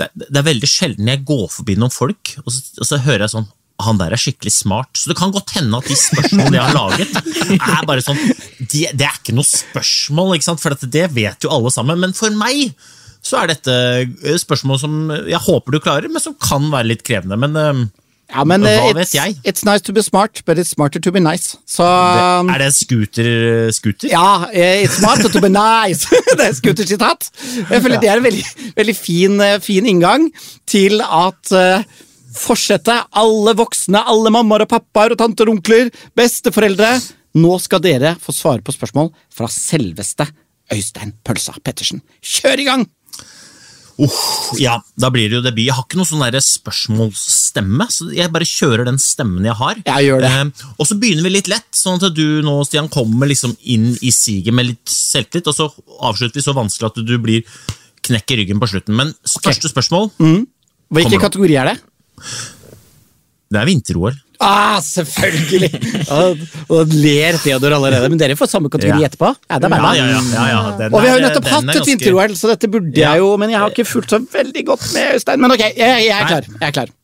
[0.01, 3.27] det, det er veldig sjelden jeg går forbi noen folk, og så, og så hører
[3.27, 4.91] jeg sånn han der er skikkelig smart.
[4.99, 7.15] Så det kan godt hende at de spørsmålene jeg har laget,
[7.57, 8.19] er bare sånn
[8.61, 12.01] de, Det er ikke noe spørsmål, ikke for det vet jo alle sammen.
[12.03, 12.75] Men for meg
[13.25, 17.05] så er dette eh, spørsmål som jeg håper du klarer, men som kan være litt
[17.07, 17.37] krevende.
[17.41, 17.83] Men eh,
[18.31, 19.37] Ja, men Hva eh, vet jeg?
[19.45, 21.57] it's nice to be smart, but it's smarter to be nice.
[21.67, 23.31] Så det, er det scooter?
[23.75, 24.11] scooter?
[24.13, 26.07] Ja, eh, it's smart to be nice!
[26.39, 27.31] det er Scooter-sitat.
[27.71, 28.45] Jeg føler det er en veldig,
[28.77, 30.29] veldig fin, eh, fin inngang
[30.71, 31.83] til at uh,
[32.37, 36.95] fortsette, alle voksne, alle mammaer og pappaer og tanter og onkler, besteforeldre,
[37.41, 40.27] nå skal dere få svare på spørsmål fra selveste
[40.71, 42.03] Øystein Pølsa Pettersen.
[42.23, 42.87] Kjør i gang!
[44.01, 45.65] Uff, ja, da blir det jo debut.
[45.67, 49.83] Jeg har ikke noen sånn spørsmålsstemme, så jeg bare kjører den stemmen jeg har.
[49.87, 50.31] Jeg gjør det.
[50.31, 53.91] Eh, og så begynner vi litt lett, sånn at du nå, Stian, kommer liksom inn
[54.01, 55.69] i siget med litt selvtillit, og så
[56.09, 57.45] avslutter vi så vanskelig at du blir
[58.09, 58.97] knekk i ryggen på slutten.
[58.97, 60.11] Men første spørsmål,
[60.91, 61.23] Hvilken Kommer nå.
[61.23, 61.77] kategori er det?
[63.51, 64.17] det er vinter-OL.
[64.41, 65.69] Ah, selvfølgelig!
[66.17, 66.39] og,
[66.73, 68.09] og ler Theodor allerede.
[68.09, 69.11] Men dere får samme kategori Ja.
[69.11, 69.35] etterpå.
[69.51, 70.63] Ja, det er Ja, ja, ja, ja, ja.
[70.79, 73.11] Den Og vi har jo nettopp hatt et vinter-OL, så dette burde Ja.
[73.13, 75.41] jeg jo, men jeg har ikke fulgt så veldig godt med, Øystein.
[75.45, 75.77] Men ok, jeg,
[76.07, 76.49] jeg er klar.
[76.57, 76.95] Jeg er klar.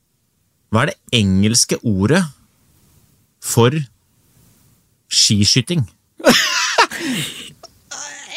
[0.72, 2.24] Hva er det engelske ordet
[3.44, 3.70] for
[5.12, 5.84] skiskyting?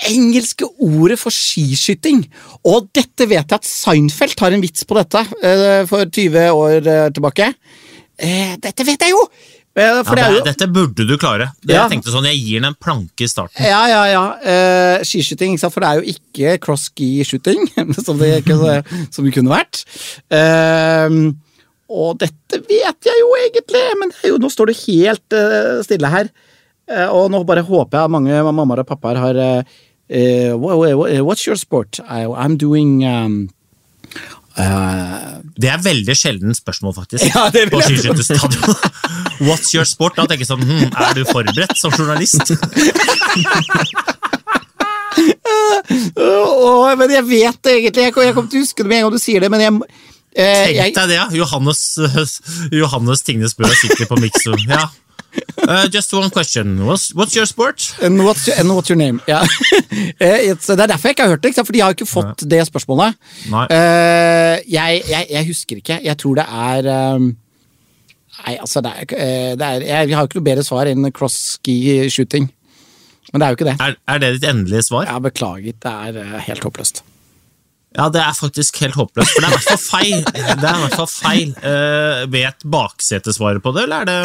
[0.09, 2.23] Engelske ordet for skiskyting.
[2.67, 6.87] Og dette vet jeg at Seinfeld har en vits på dette eh, for 20 år
[6.87, 7.49] eh, tilbake.
[8.19, 9.23] Eh, dette vet jeg jo!
[9.79, 11.51] Eh, Ja, det er dette burde du klare.
[11.63, 11.83] Det, Ja.
[11.87, 13.63] Jeg tenkte sånn, jeg gir den en planke i starten.
[13.63, 14.23] Ja, ja, ja.
[14.43, 15.73] Eh, skiskyting, ikke sant?
[15.73, 19.83] for det er jo ikke cross-ski-skyting, som, som det kunne vært.
[20.35, 21.15] Eh,
[21.89, 26.11] og dette vet jeg jo egentlig, men det jo, nå står det helt eh, stille
[26.11, 26.27] her.
[26.89, 29.39] Eh, og nå bare håper jeg at mange mammaer og pappaer har
[30.57, 31.99] wha- wha- wha- What's your sport?
[32.09, 33.49] I, I'm doing um,
[35.59, 37.25] Det er veldig sjelden spørsmål, faktisk.
[37.31, 38.73] Ja, det vil jeg på.
[39.47, 40.17] What's your sport?
[40.17, 42.51] Da tenker jeg sånn, hm, Er du forberedt som journalist?
[46.19, 48.03] oh, men jeg vet det egentlig.
[48.09, 49.71] Jeg, kommer kommer til å huske det med en gang du sier det, men jeg,
[50.35, 51.27] eh, Tenk deg det, ja.
[51.39, 51.83] Johannes,
[52.75, 54.55] Johannes Tingnes Bø sitter på Mikso.
[54.67, 54.87] Ja.
[55.69, 56.85] Uh, just one question.
[56.85, 57.93] What's, what's your sport?
[58.01, 59.19] And what's, your, and what's your name?
[59.27, 59.43] Ja.
[60.19, 62.59] Eh, det er derfor jeg ikke har hørt det, for de har ikke fått det
[62.67, 63.15] spørsmålet.
[63.51, 63.65] Nei.
[63.71, 65.99] Eh, jeg, jeg, jeg husker ikke.
[66.03, 67.29] Jeg tror det er um,
[68.39, 70.89] Nei, altså det er, eh, det er jeg, Vi har jo ikke noe bedre svar
[70.89, 72.49] enn cross-ski-shooting.
[73.31, 73.77] Men det er jo ikke det.
[73.83, 75.05] Er, er det ditt endelige svar?
[75.09, 77.03] Ja, Beklager, det er uh, helt håpløst.
[77.97, 80.25] Ja, det er faktisk helt håpløst, for det er i hvert fall feil.
[80.29, 81.53] Det er i hvert fall feil.
[81.61, 84.19] Uh, vet baksetesvaret på det, eller er det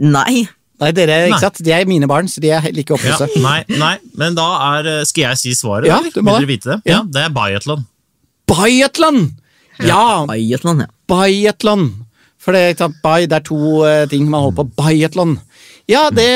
[0.00, 0.48] nei.
[0.82, 1.38] Nei, dere, Nei.
[1.38, 1.60] sant?
[1.62, 3.38] De er mine barn, så de er like ja, håpløse.
[3.44, 4.46] nei, nei, men da
[4.80, 5.86] er eh, Skal jeg si svaret?
[5.86, 6.10] Ja, eller?
[6.10, 6.78] du må Vil dere vite det?
[6.90, 6.96] Ja.
[6.96, 7.84] Ja, det er biathlon.
[8.50, 9.20] Biathlon!
[9.82, 10.88] Ja, Biathlon, ja.
[11.08, 11.86] biathlon.
[12.42, 14.66] For det, ikke sant, bi, det er to eh, ting man holder på.
[14.82, 15.36] Biathlon.
[15.90, 16.26] Ja det,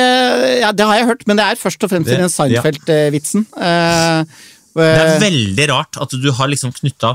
[0.63, 3.47] ja, det har jeg hørt, men det er først og fremst i Det- den Seinfeld-vitsen.
[3.57, 4.23] Uh,
[4.77, 7.15] Det er eh, veldig rart at du har liksom knytta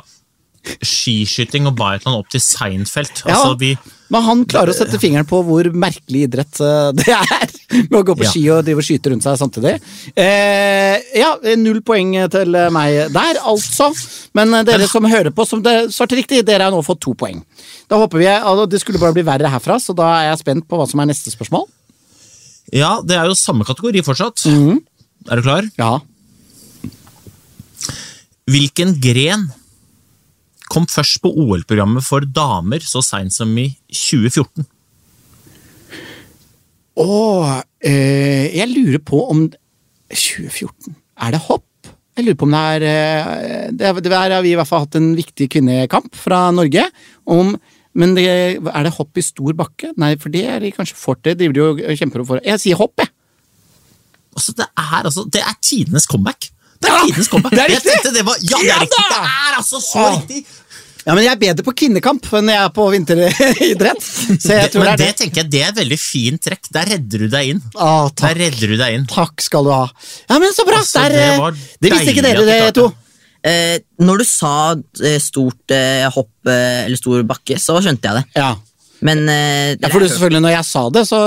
[0.85, 3.23] skiskyting og biathlon opp til Seinfeld.
[3.25, 3.33] Ja.
[3.35, 3.71] Altså, vi,
[4.11, 7.53] men han klarer å sette fingeren på hvor merkelig idrett eh, det er
[7.87, 8.31] med å gå på Ja.
[8.33, 9.73] ski og drive og skyte rundt seg samtidig.
[10.19, 11.29] Eh, ja,
[11.61, 13.87] null poeng til meg der, altså.
[14.37, 17.15] Men eh, dere som hører på, som det svarte riktig, dere har nå fått to
[17.17, 17.39] poeng.
[17.87, 20.67] Da håper vi, altså, Det skulle bare bli verre herfra, så da er jeg spent
[20.67, 21.65] på hva som er neste spørsmål.
[22.75, 24.45] ja, det er jo samme kategori fortsatt.
[24.51, 24.79] Mhm.
[25.31, 25.65] Er du klar?
[25.77, 25.99] Ja.
[28.51, 29.47] Hvilken gren
[30.71, 34.67] kom først på OL-programmet for damer så seint som i 2014?
[37.01, 37.17] Å
[37.87, 39.45] eh, jeg lurer på om
[40.11, 40.91] 2014
[41.23, 41.67] Er det hopp?
[42.17, 44.69] Jeg lurer på om det er eh, Det, er, det er, har vi i hvert
[44.69, 46.83] fall hatt en viktig kvinnekamp fra Norge.
[47.31, 47.55] Om,
[47.97, 48.27] men det,
[48.59, 49.93] er det hopp i stor bakke?
[50.01, 52.43] Nei, for det er de kanskje for Det driver de og kjemper om for.
[52.45, 53.11] Jeg sier hopp, jeg.
[54.35, 56.51] Altså, det er altså, det er tidenes comeback.
[56.81, 57.53] Det er tidenes comeback.
[57.55, 57.91] det er Jeg riktig.
[57.93, 59.05] tenkte det var, ja, det er riktig.
[59.11, 60.15] Det er altså så Åh.
[60.19, 60.43] riktig.
[61.01, 64.03] Ja, men jeg er bedre på kvinnekamp enn jeg er på vinteridrett.
[64.05, 65.15] Så jeg Det, men det det er det.
[65.17, 66.69] tenker jeg det er et veldig fint trekk.
[66.77, 67.61] Der redder du deg inn.
[67.73, 68.37] Å, Der takk.
[68.37, 69.07] redder du deg inn.
[69.09, 69.87] Takk skal du ha.
[70.29, 70.77] Ja, men så bra.
[70.83, 72.85] Altså, Der, det eh, var det visste ikke dere, det to.
[73.41, 74.53] Eh, når du sa
[75.01, 78.25] eh, stort eh, hopp eh, eller stor bakke, så skjønte jeg det.
[78.37, 78.51] Ja.
[79.01, 81.19] Men eh, ja, for du, selvfølgelig, når jeg sa det, så,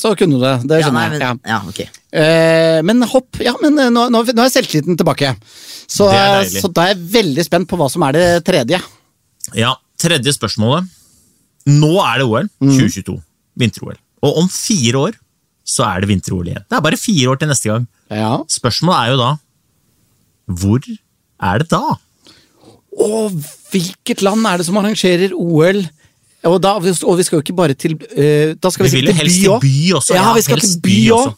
[0.00, 0.54] så kunne du det.
[0.64, 1.40] Det ja, skjønner nei, men, jeg.
[1.44, 1.58] Ja.
[1.58, 1.97] ja, ok.
[2.08, 5.34] Eh, men hopp Ja, men eh, nå, nå, nå er selvtilliten tilbake.
[5.88, 8.80] Så, er eh, så da er jeg veldig spent på hva som er det tredje.
[9.56, 10.86] Ja, Tredje spørsmålet.
[11.68, 12.70] Nå er det OL Mm.
[12.78, 13.16] 2022.
[13.58, 13.96] Vinter-OL.
[14.22, 15.16] Og om fire år
[15.68, 16.64] så er det vinter-OL igjen.
[16.70, 17.86] Det er bare fire år til neste gang.
[18.14, 18.36] Ja.
[18.48, 19.30] Spørsmålet er jo da
[20.48, 21.98] Hvor er det da?
[22.98, 23.34] Og
[23.72, 25.82] hvilket land er det som arrangerer OL?
[26.48, 29.10] Og, da, og vi skal jo ikke bare til uh, Da skal vi, Vi vil
[29.10, 30.14] jo helst til by også.
[30.14, 31.34] Ja, vi skal til by også.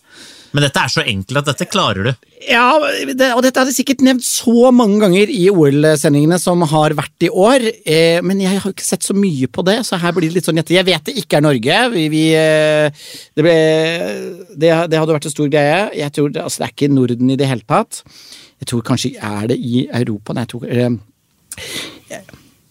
[0.51, 2.29] Men dette er så enkelt at dette klarer du.
[2.49, 2.73] Ja,
[3.07, 7.27] det, og dette er det sikkert nevnt så mange ganger i OL-sendingene som har vært
[7.27, 10.31] i år, eh, men jeg har ikke sett så mye på det, så her blir
[10.31, 10.75] det litt sånn gjette.
[10.75, 11.79] Jeg vet det ikke er Norge.
[11.95, 13.57] Vi, vi, eh, det, ble,
[14.57, 15.85] det, det hadde vært en stor greie.
[16.01, 18.03] Jeg tror det, altså, det er ikke Norden i det hele tatt.
[18.61, 20.35] Jeg tror kanskje er det i Europa.
[20.35, 20.91] Nei, jeg tror eh,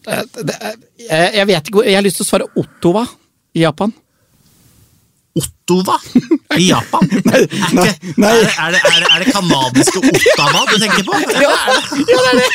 [0.09, 3.05] jeg, jeg, vet ikke Jeg har lyst til å svare Ottawa
[3.53, 3.93] i Japan.
[5.39, 5.97] Ottawa
[6.57, 7.03] i Japan?
[7.29, 7.41] Nei,
[7.75, 8.35] nei, nei.
[8.35, 11.13] er, det- er, det, er, det, er det kanadiske Ottawa du tenker på?
[11.43, 12.49] Ja, ja, det er det!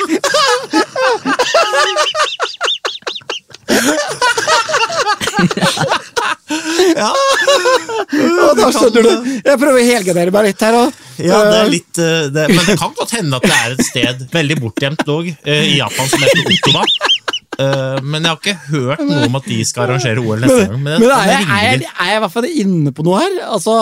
[8.44, 9.10] Og da skjønner du.
[9.44, 10.76] Jeg prøver å helgardere meg litt her.
[10.82, 13.74] Og, Ja, det er litt eh, det, Men det kan godt hende at det er
[13.76, 16.82] et sted veldig bortgjemt dog, eh, i Japan som heter Ottawa.
[17.54, 20.80] Eh, men jeg har ikke hørt noe om at de skal arrangere OL neste gang.
[20.80, 23.36] Men, Men er jeg, er, jeg, er jeg i hvert fall inne på noe her?
[23.56, 23.74] Altså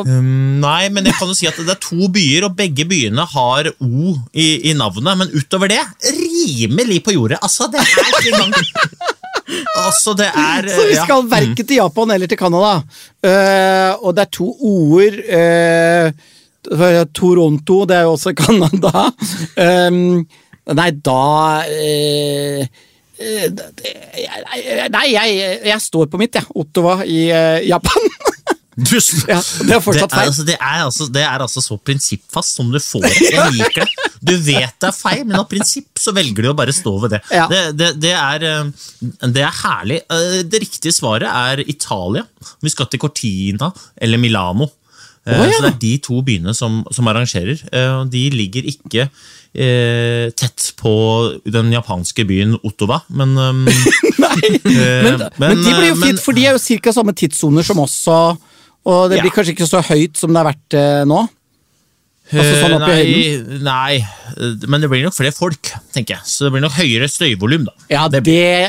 [0.00, 3.24] Um, nei, men jeg kan jo si at det er to byer, og begge byene
[3.34, 5.18] har O i, i navnet.
[5.20, 7.40] Men utover det, rimelig på jordet.
[7.42, 8.54] Altså, det er ikke engang
[9.80, 11.04] Altså, det er Så vi ja.
[11.06, 12.74] skal verken til Japan eller til Canada.
[13.24, 16.12] Uh, og det er to eh,
[17.14, 19.10] Toronto, det er jo også Canada.
[19.90, 20.22] Um,
[20.76, 21.20] nei, da
[21.66, 22.68] det-
[23.20, 26.48] Nei, jeg, jeg står på mitt, jeg.
[26.56, 28.10] Ottawa i eh, Japan.
[29.28, 30.28] Ja, det er fortsatt det feil.
[30.30, 33.26] Altså, det, er altså, det er altså så prinsippfast som du får det.
[33.34, 34.06] Jeg liker det.
[34.24, 37.12] Du vet det er feil, men av prinsipp så velger du å bare stå ved
[37.16, 37.20] det.
[37.34, 37.44] Ja.
[37.50, 40.00] Det, det, det, er, eh, det er herlig.
[40.16, 42.24] Eh, Det riktige svaret er Italia.
[42.64, 43.68] Vi skal til Cortina
[44.00, 44.70] eller Milano.
[45.28, 45.52] Eh, Å, ja.
[45.52, 47.60] Så det er de to byene som, som arrangerer.
[47.72, 49.08] Eh, De ligger ikke
[49.52, 50.92] eh, tett på
[51.44, 53.64] den japanske byen Ottawa, men um,
[54.24, 56.94] Nei, men, men, men, de blir jo fint, for de er jo ca.
[56.96, 58.40] samme tidssoner som oss, og,
[58.88, 59.26] og det Ja.
[59.26, 61.26] blir kanskje ikke så høyt som det har vært eh, nå.
[62.30, 63.96] Altså sånn Eh, nei, nei,
[64.38, 66.28] eh, men det blir nok flere folk, tenker jeg.
[66.30, 67.74] Så det blir nok høyere støyvolum, da.
[67.90, 68.22] Ja, det,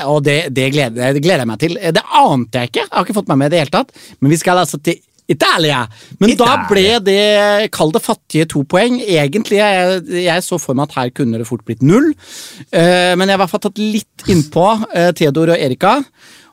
[0.10, 1.78] og det, det, gleder, det gleder jeg meg til.
[1.78, 3.94] Det ante jeg ikke, jeg har ikke fått meg med i det hele tatt.
[4.20, 4.98] Men vi skal altså til
[5.32, 5.86] Italia.
[6.22, 7.22] Men da ble det,
[7.76, 9.00] kall det fattige to poeng.
[9.02, 12.12] Egentlig, jeg, jeg så for meg at her kunne det fort blitt null.
[12.74, 15.98] Uh, men jeg har i hvert fall tatt litt innpå uh, Theodor og Erika.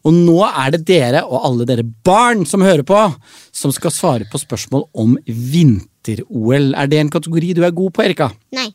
[0.07, 3.01] Og nå er det dere og alle dere barn som hører på,
[3.53, 6.71] som skal svare på spørsmål om vinter-OL.
[6.79, 8.31] Er det en kategori du er god på, Erika?
[8.55, 8.71] Nei.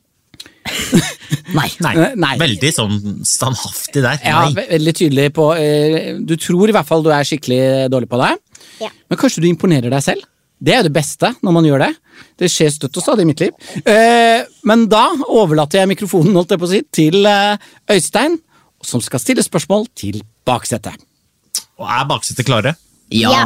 [1.54, 1.70] Nei.
[1.84, 2.34] Nei, Eh, nei.
[2.40, 2.96] Veldig sånn
[3.28, 4.18] standhaftig der.
[4.24, 4.32] Nei.
[4.32, 5.50] Ja, veldig tydelig på
[6.26, 8.32] Du tror i hvert fall du er skikkelig dårlig på det.
[8.82, 8.90] Ja.
[9.10, 10.26] Men kanskje du imponerer deg selv?
[10.64, 11.92] Det er jo det beste når man gjør det.
[12.40, 13.56] Det skjer støtt og stadig i mitt liv.
[13.84, 17.58] Eh, men da overlater jeg mikrofonen holdt jeg på å si, til eh,
[17.92, 18.38] Øystein,
[18.84, 20.96] som skal stille spørsmål til baksetet.
[21.82, 22.76] Og er baksetet klare?
[23.12, 23.34] Ja.
[23.34, 23.44] Ja.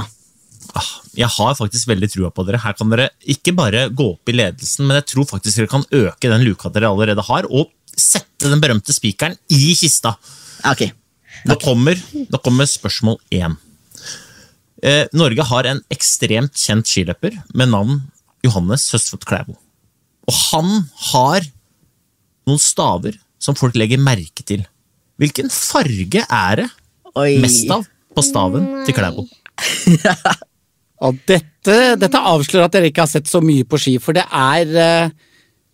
[0.78, 2.60] Ah, Jeg har faktisk veldig trua på dere.
[2.62, 5.86] Her kan dere ikke bare gå opp i ledelsen, men jeg tror faktisk dere kan
[5.90, 10.14] øke den luka dere allerede har, og sette den berømte spikeren i kista.
[10.70, 10.84] Ok.
[11.48, 13.56] Nå kommer, nå kommer spørsmål én.
[14.86, 18.02] Eh, Norge har en ekstremt kjent skiløper med navn
[18.46, 19.56] Johannes Høstfot Klæbo.
[20.28, 21.48] Og han har
[22.48, 24.66] noen staver som folk legger merke til.
[25.18, 26.68] Hvilken farge er det
[27.18, 27.38] Oi.
[27.42, 29.26] mest av på staven til Klæbo?
[31.08, 34.24] Og dette, dette avslører at dere ikke har sett så mye på ski, for det
[34.34, 35.10] er eh,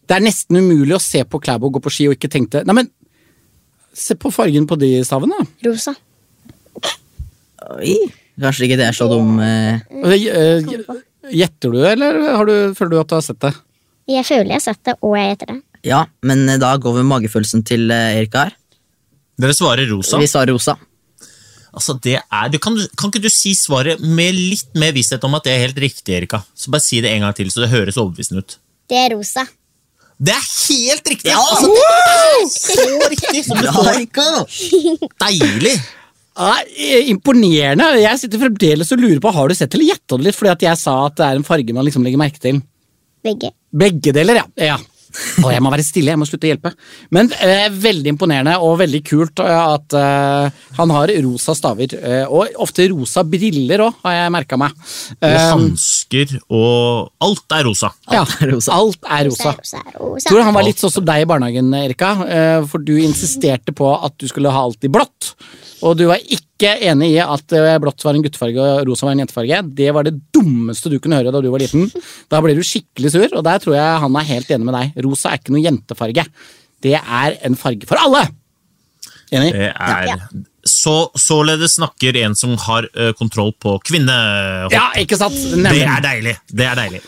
[0.03, 2.75] Det er nesten umulig å se på Klæbo gå på ski og ikke tenke Nei,
[2.75, 2.89] men
[3.95, 5.37] se på fargen på de stavene.
[5.37, 5.69] da.
[5.69, 5.93] Rosa.
[7.77, 7.95] Oi.
[8.41, 10.71] Kanskje ikke det er så dum eh, Eh,
[11.33, 13.53] Gjetter du, eller har du, føler du at du har sett det?
[14.11, 15.59] Jeg føler jeg har sett det, og jeg gjetter det.
[15.87, 18.57] Ja, men eh, da går vi med magefølelsen til Erika her.
[19.39, 20.19] Dere svarer rosa.
[20.21, 20.75] Vi svarer rosa.
[21.73, 25.33] Altså, det er, du kan, kan ikke du si svaret med litt mer visshet om
[25.39, 26.43] at det er helt riktig, Erika?
[26.53, 28.57] Så bare si det en gang til, så det høres overbevisende ut.
[28.91, 29.47] Det er rosa.
[30.23, 31.31] Det er helt riktig!
[31.31, 31.39] Ja!
[31.41, 33.89] Altså, det er så riktig som det står!
[33.95, 34.27] Erika!
[35.25, 35.73] Deilig!
[36.33, 37.91] Ja, eh, imponerende.
[38.01, 40.65] Jeg sitter fremdeles og lurer på, har du sett eller gjetta det litt fordi at
[40.65, 42.63] jeg sa at det er en farge man liksom legger merke til?
[43.23, 43.53] Begge.
[43.73, 44.47] Begge deler, ja.
[44.73, 44.79] ja.
[45.43, 46.71] Og jeg må være stille, jeg må slutte å hjelpe.
[47.13, 51.93] Men eh, veldig imponerende og veldig kult eh, at eh, han har rosa staver.
[51.99, 54.73] Eh, og ofte rosa briller òg, har jeg merka meg.
[55.21, 55.37] Eh,
[56.13, 57.89] hansker og Alt er rosa.
[58.11, 58.71] ja, Alt er rosa.
[58.73, 59.51] Alt er rosa.
[59.57, 60.23] rosa, rosa.
[60.23, 62.11] Jeg tror han var litt sånn som deg i barnehagen, Erika.
[62.27, 65.33] eh, For du insisterte på at du skulle ha alt i blått.
[65.83, 69.13] Og du var ikke enig i at eh, blått var en guttefarge og rosa var
[69.13, 69.61] en jentefarge.
[69.75, 71.89] Det var det dummeste du kunne høre da du var liten.
[72.29, 75.03] Da ble du skikkelig sur, og der tror jeg han er helt enig med deg.
[75.03, 76.25] Rosa er ikke noe jentefarge.
[76.83, 78.27] Det er en farge for alle!
[79.33, 79.51] Enig?
[79.53, 80.17] Det er
[80.63, 84.71] så, Således snakker en som har ø, kontroll på kvinnehopp.
[84.73, 85.35] Ja, ikke sant?
[85.35, 86.35] Det er deilig.
[86.47, 87.01] Det er deilig.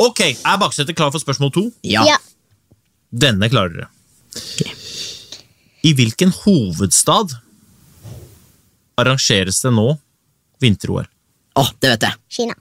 [0.00, 1.66] Ok, Er baksetet klar for spørsmål to?
[1.86, 2.02] Ja.
[2.08, 2.16] Ja.
[3.14, 3.90] Denne klarer dere.
[5.84, 7.36] I hvilken hovedstad
[8.98, 9.90] arrangeres det nå
[10.62, 11.06] vinter-OL?
[11.60, 12.18] Å, det vet jeg.
[12.38, 12.56] Kina.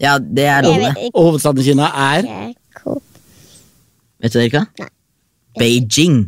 [0.00, 0.92] Ja, det er Jeg lov, det.
[0.96, 2.28] vet Og hovedstaden i Kina er.
[4.22, 4.62] Vet du det, Erika?
[4.80, 4.88] Nei.
[5.58, 6.22] Beijing.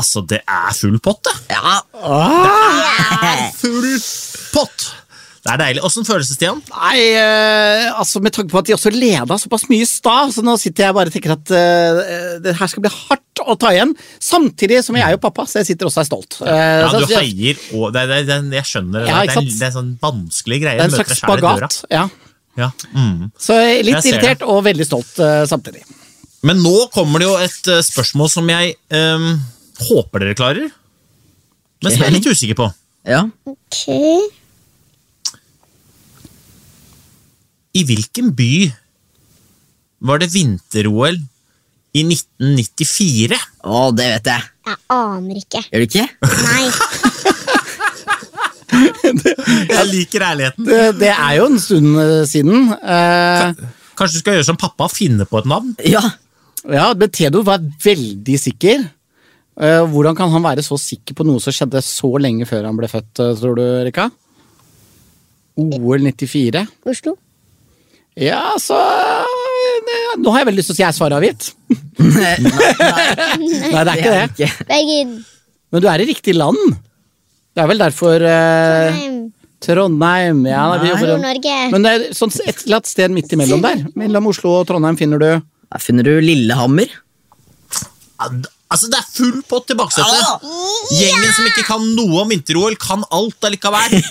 [0.00, 1.34] Altså, det er full pott, det!
[1.54, 1.78] Ja.
[1.94, 3.88] Det er Full
[4.54, 4.90] pott!
[5.44, 5.82] Det er deilig.
[5.84, 6.60] Åssen føles det, Stian?
[6.72, 10.40] Nei, eh, altså med tanke på at de også leda såpass mye i stad, så
[10.40, 13.74] nå sitter jeg bare og tenker at eh, det her skal bli hardt å ta
[13.74, 13.92] igjen.
[14.24, 16.38] Samtidig som jeg er jo pappa, så jeg sitter også og er stolt.
[16.48, 19.10] Eh, Ja, så- du heier og det, det, det, Jeg skjønner det.
[19.12, 20.78] Ja, det, er, det er sånn vanskelig greie.
[20.80, 21.78] det er en møter slags spagat.
[21.92, 22.06] Ja.
[22.56, 22.70] Ja.
[22.96, 23.28] Mm.
[23.36, 24.12] Så litt Jeg det.
[24.14, 25.84] irritert og veldig stolt eh, samtidig.
[26.44, 29.34] Men nå kommer det jo et eh, spørsmål som jeg ehm,
[29.80, 30.70] håper dere klarer.
[31.82, 32.70] Men som jeg er litt usikker på.
[33.10, 33.24] ja.
[33.44, 33.80] Ok.
[37.74, 38.70] I hvilken by
[40.06, 41.16] var det vinter-OL
[41.94, 43.34] i 1994?
[43.66, 44.44] Å, det vet jeg.
[44.68, 45.62] Jeg aner ikke.
[45.72, 46.06] Gjør du ikke?
[46.46, 46.66] Nei.
[48.74, 50.66] Jeg liker ærligheten.
[50.66, 52.72] Det, det er jo en stund eh, siden.
[52.74, 53.54] Eh,
[53.98, 55.74] Kanskje du skal gjøre som pappa, finne på et navn?
[55.86, 56.02] Ja.
[56.66, 58.82] ja, men Theodor var veldig sikker.
[59.54, 62.78] Eh, hvordan kan han være så sikker på noe som skjedde så lenge før han
[62.78, 64.08] ble født, eh, tror du, Rika?
[65.60, 66.64] OL 94?
[66.90, 67.14] Oslo.
[68.18, 71.52] Ja, så eh, Nå har jeg veldig lyst til å si jeg er svaret avgitt.
[71.98, 73.06] Nei, nei,
[73.70, 74.50] Nei, det er ikke det.
[74.68, 75.14] Bergen.
[75.74, 76.76] Men du er i riktig land.
[77.54, 79.20] Det er vel derfor eh, Trondheim.
[79.64, 80.42] Trondheim.
[80.50, 81.56] Ja, Nord-Norge.
[81.72, 83.86] Men det er sånn et eller annet sted midt imellom der.
[83.98, 86.90] Mellom Oslo og Trondheim finner du Der finner du Lillehammer.
[88.72, 90.22] Altså, det er full pott til baksetet!
[90.24, 90.54] Ja.
[90.96, 93.98] Gjengen som ikke kan noe om vinter-OL, kan alt allikevel.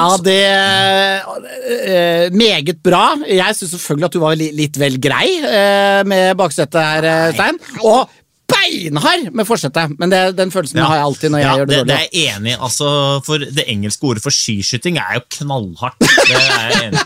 [0.00, 3.02] Ja, det eh, Meget bra.
[3.28, 7.34] Jeg syns selvfølgelig at du var litt, litt vel grei eh, med baksetet her, eh,
[7.34, 7.58] Stein.
[7.84, 8.08] Og
[8.50, 9.92] beinhard med forsetet!
[10.00, 12.06] Men det, den følelsen har jeg alltid når jeg Ja, gjør det, det, det er
[12.06, 12.54] jeg enig.
[12.56, 12.88] Altså,
[13.26, 16.00] for det engelske ordet for skiskyting er jo knallhardt.
[16.00, 17.04] Det er jeg enig.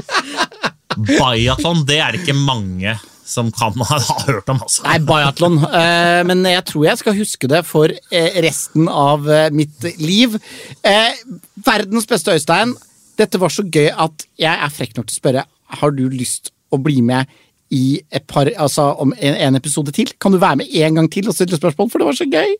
[1.18, 2.95] Biathlon, det er det ikke mange
[3.25, 3.99] som kan ha,
[4.29, 4.85] hørt om, altså.
[4.87, 5.59] Nei, biatlon.
[5.64, 10.37] Eh, men jeg tror jeg skal huske det for eh, resten av eh, mitt liv.
[10.85, 11.22] Eh,
[11.64, 12.75] verdens beste Øystein,
[13.18, 15.45] dette var så gøy at jeg er frekk nok til å spørre
[15.81, 17.31] Har du lyst å bli med
[17.75, 20.12] i et par, altså om en, en episode til?
[20.20, 22.55] Kan du være med en gang til og stille spørsmål, for det var så gøy?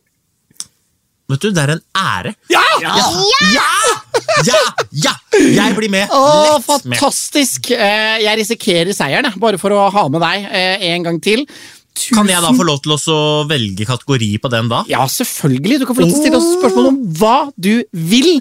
[1.31, 2.35] Vet du, det er en ære.
[2.53, 2.63] Ja!
[2.81, 2.95] Ja!
[3.55, 3.69] Ja!
[4.49, 4.59] Ja!
[5.05, 5.13] Ja!
[5.35, 6.11] Jeg blir med.
[6.13, 6.19] Å,
[6.59, 6.97] Lett med.
[6.97, 7.71] fantastisk!
[7.75, 11.45] Eh, jeg risikerer seieren, bare for å ha med deg eh, en gang til.
[11.95, 14.81] Tusen Kan jeg da få lov til å velge kategori på den da?
[14.91, 15.77] Ja, selvfølgelig.
[15.79, 18.33] Du kan få lov til å stille oss spørsmål om hva du vil.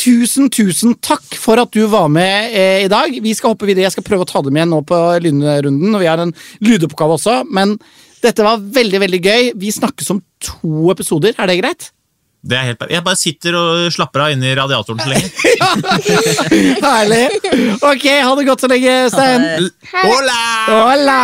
[0.00, 3.12] Tusen, tusen takk for at du var med eh, i dag.
[3.20, 3.84] Vi skal hoppe videre.
[3.88, 6.32] Jeg skal prøve å ta dem igjen nå på lynrunden, vi har en
[6.64, 7.40] lydoppgave også.
[7.52, 7.74] Men
[8.24, 9.50] dette var veldig, veldig gøy.
[9.60, 11.34] Vi snakkes om to episoder.
[11.36, 11.90] Er det greit?
[12.40, 12.84] Det er helt.
[12.88, 15.28] Jeg bare sitter og slapper av inni radiatoren så lenge.
[16.86, 17.26] Herlig.
[17.84, 19.68] Ok, ha det godt så lenge, Stein.
[19.92, 20.38] Hola!
[20.70, 21.20] Hola!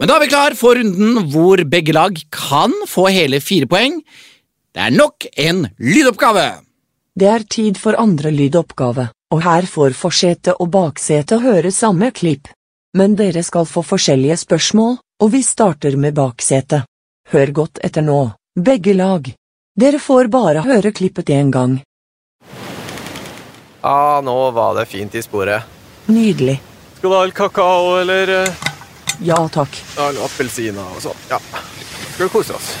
[0.00, 3.98] Men da er vi klar for runden hvor begge lag kan få hele fire poeng.
[4.70, 6.46] Det er nok en lydoppgave.
[7.18, 12.48] Det er tid for andre lydoppgave, og her får forsete og baksete høre samme klipp.
[12.96, 16.82] Men dere skal få forskjellige spørsmål, og vi starter med baksete.
[17.30, 18.18] Hør godt etter nå,
[18.58, 19.28] begge lag.
[19.80, 21.78] Dere får bare høre klippet én gang.
[23.82, 25.62] Ja, nå var det fint i sporet.
[26.10, 26.58] Nydelig.
[26.98, 28.66] Skal du ha litt kakao eller eh,
[29.24, 29.76] Ja takk.
[29.96, 31.22] ja, noen appelsiner og sånn?
[31.30, 31.38] Ja.
[32.14, 32.72] Skal vi kose oss?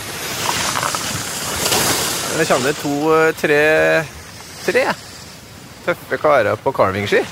[2.36, 3.60] Det kommer det to, eh, tre
[4.60, 4.82] Tre
[5.86, 7.22] tøffe karer på carvingski.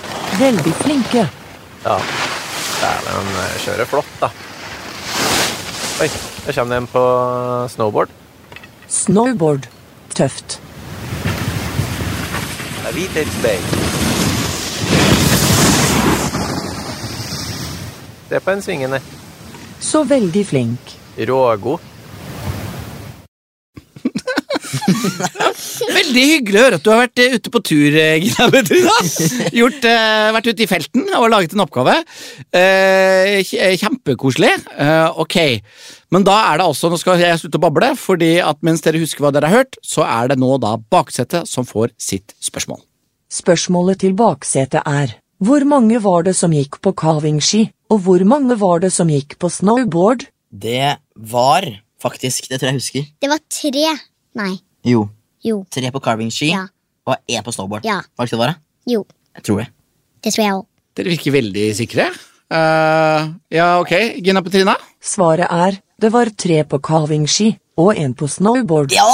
[0.40, 1.26] Veldig flinke.
[1.84, 1.98] Ja.
[2.80, 4.30] Dæven, de kjører flott, da.
[5.98, 6.06] Oi,
[6.46, 7.00] der kommer det en på
[7.68, 8.08] snowboard.
[8.88, 9.68] Snowboard.
[10.14, 10.60] Tøft.
[18.28, 19.00] Det er på den svingen der.
[19.80, 20.78] Så veldig flink.
[21.18, 21.78] Rågod.
[25.98, 28.94] Veldig hyggelig å høre at du har vært eh, ute på tur, eh, Gina Petrina.
[29.58, 31.96] Gjort, eh, vært ute i felten og laget en oppgave.
[32.54, 33.40] Uh,
[33.80, 34.52] Kjempekoselig.
[34.76, 35.36] Uh, ok,
[36.14, 39.02] men da er det altså, nå skal jeg slutte å bable, fordi at mens dere
[39.02, 42.84] husker hva dere har hørt, så er det nå da baksetet som får sitt spørsmål.
[43.34, 48.56] Spørsmålet til baksetet er Hvor mange var det som gikk på carvingski, og hvor mange
[48.58, 50.28] var det som gikk på snowboard?
[50.50, 51.66] Det var
[52.00, 53.12] faktisk, det tror jeg husker.
[53.18, 53.94] Det var tre.
[54.38, 54.56] Nei.
[54.86, 55.08] Jo,
[55.44, 55.64] Jo.
[55.70, 56.64] tre på carvingski Ja.
[57.06, 57.84] og én på snowboard.
[57.84, 58.00] Ja.
[58.16, 58.56] Var det ikke det var?
[58.86, 59.04] Jo.
[59.36, 59.68] Jeg tror det.
[60.24, 60.66] Det tror jeg òg.
[60.98, 62.08] Dere virker veldig sikre.
[62.48, 63.92] Uh, ja, ok,
[64.24, 64.74] Gina Petrina?
[65.04, 68.92] Svaret er det var tre på carvingski og en på snowboard.
[68.96, 69.04] Ja!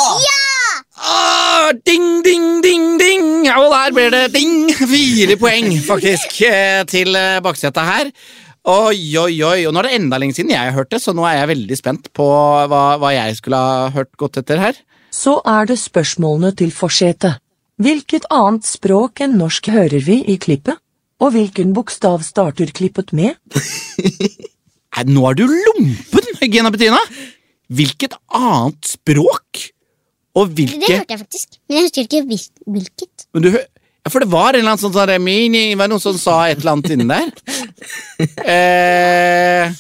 [0.97, 3.49] Ah, ding, ding, ding, ding!
[3.59, 4.71] Og der ble det ding!
[4.79, 8.11] Fire poeng, faktisk, eh, til eh, baksetet her.
[8.65, 9.67] Oi, oi, oi.
[9.67, 11.51] Og nå er det enda lenge siden jeg har hørt det, så nå er jeg
[11.51, 12.25] veldig spent på
[12.71, 14.79] hva, hva jeg skulle ha hørt godt etter her.
[15.15, 17.39] Så er det spørsmålene til forsetet.
[17.83, 20.79] Hvilket annet språk enn norsk hører vi i klippet?
[21.23, 23.39] Og hvilken bokstav starter klippet med?
[24.95, 27.01] Nei, nå er du lompen, Gina Bettina!
[27.75, 29.63] Hvilket annet språk?
[30.35, 33.27] Og Det hørte jeg faktisk, men jeg husker ikke hvilket.
[33.35, 35.87] Men du, hø- ja, For det var en eller annen sånn sånn der, mini, var
[35.87, 37.31] det noen som sa et eller annet inni der?
[38.55, 39.71] eh,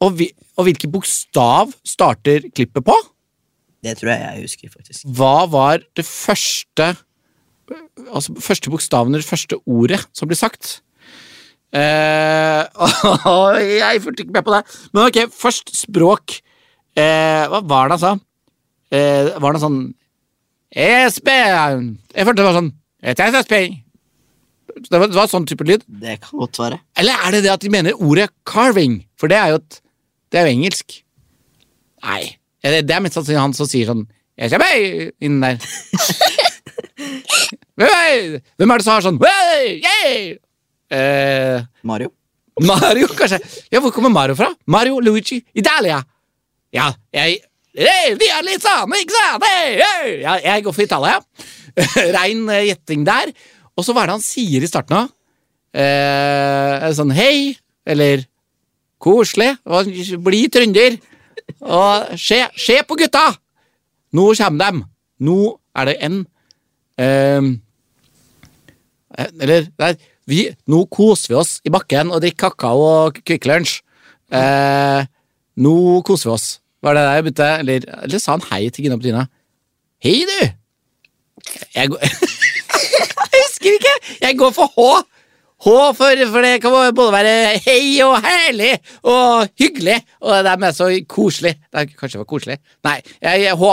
[0.00, 2.96] og, vi, og hvilken bokstav starter klippet på?
[3.86, 5.06] Det tror jeg jeg husker, faktisk.
[5.18, 6.94] Hva var det første
[8.14, 10.76] Altså første bokstaven eller første ordet som ble sagt?
[11.74, 12.62] Eh,
[13.82, 14.60] jeg fulgte ikke med på det.
[14.94, 16.36] Men ok, først språk.
[16.94, 18.12] Eh, hva var det han sa?
[18.94, 19.80] Eh, var det sånn
[20.76, 21.90] Espen!
[22.12, 22.72] Jeg følte det var sånn.
[24.76, 25.84] Det var, det var sånn type lyd.
[26.02, 26.80] Det kan godt være.
[27.00, 29.00] Eller er det det at de mener ordet carving?
[29.18, 29.78] For det er jo, et,
[30.30, 30.98] det er jo engelsk.
[32.04, 32.36] Nei.
[32.66, 34.06] Det det er mest sannsynlig han som sier sånn
[34.36, 35.56] «Hei!» innen der.
[37.76, 40.36] Hvem er hvem er det som har sånn «Hey, yeah!»
[40.96, 42.10] eh, Mario?
[42.64, 43.38] Mario, kanskje?
[43.72, 44.48] Ja, hvor kommer Mario fra?
[44.64, 46.00] Mario Luigi Italia.
[46.72, 47.42] Ja, jeg
[47.76, 49.42] Hey, de er litt sånn, ikke sant?
[49.44, 50.12] Hey, hey.
[50.22, 51.18] Ja, jeg går for Italia.
[52.16, 53.34] Rein eh, gjetting der.
[53.76, 55.10] Og så hva er det han sier i starten av?
[55.76, 57.52] Eh, sånn hei,
[57.84, 58.24] eller
[58.96, 59.50] koselig,
[60.24, 60.96] bli trønder.
[61.64, 63.30] Og se, se på gutta!
[64.16, 64.82] Nå kommer dem.
[65.24, 65.38] Nå
[65.76, 66.18] er det en
[67.00, 67.48] eh,
[69.40, 69.94] Eller nei,
[70.28, 73.80] vi, nå koser vi oss i bakken og drikker kakao og Kvikk Lunsj.
[74.34, 75.02] Eh,
[75.62, 75.74] nå
[76.06, 76.46] koser vi oss.
[76.82, 77.50] Var det der jeg begynte?
[77.62, 79.26] Eller, eller sa han hei til Gina Petrina?
[80.02, 80.40] Hei, du!
[81.74, 81.90] Jeg jeg,
[83.36, 83.94] Jeg husker ikke!
[84.20, 85.06] Jeg går for H.
[85.64, 87.34] H for, for det kan både være
[87.64, 88.74] hei og herlig
[89.08, 89.96] og hyggelig.
[90.20, 91.54] Og det er med så koselig.
[91.72, 92.58] Det er, kanskje for var koselig?
[92.84, 93.70] Nei, jeg, H.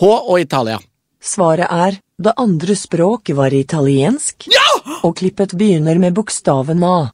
[0.00, 0.78] H og Italia.
[1.24, 4.62] Svaret er det andre språket var italiensk, Ja!
[5.02, 7.08] og klippet begynner med bokstaven A.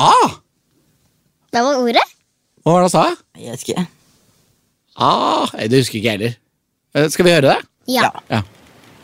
[0.00, 0.38] Ah!
[1.52, 2.02] Det var ordet?
[2.64, 3.04] Hva var det han sa?
[3.36, 3.84] Jeg vet ikke.
[4.96, 6.36] Ah, det husker ikke jeg heller.
[6.94, 7.68] Eh, Skal vi høre det?
[7.92, 8.08] Ja.
[8.32, 8.40] Ja.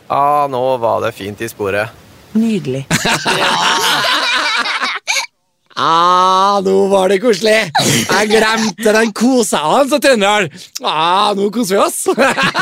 [0.09, 1.91] Ah, nå var det fint i sporet.
[2.33, 2.85] Nydelig.
[5.81, 7.69] Ah, nå var det koselig!
[7.79, 10.51] Jeg glemte den kosa han så trønderen.
[10.85, 12.01] Ah, nå koser vi oss!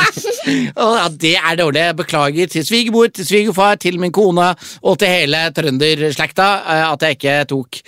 [0.78, 1.82] Å, ja, det er dårlig.
[1.98, 7.18] Beklager til svigermor, til svigerfar, til min kone og til hele trønderslekta eh, at jeg
[7.18, 7.80] ikke tok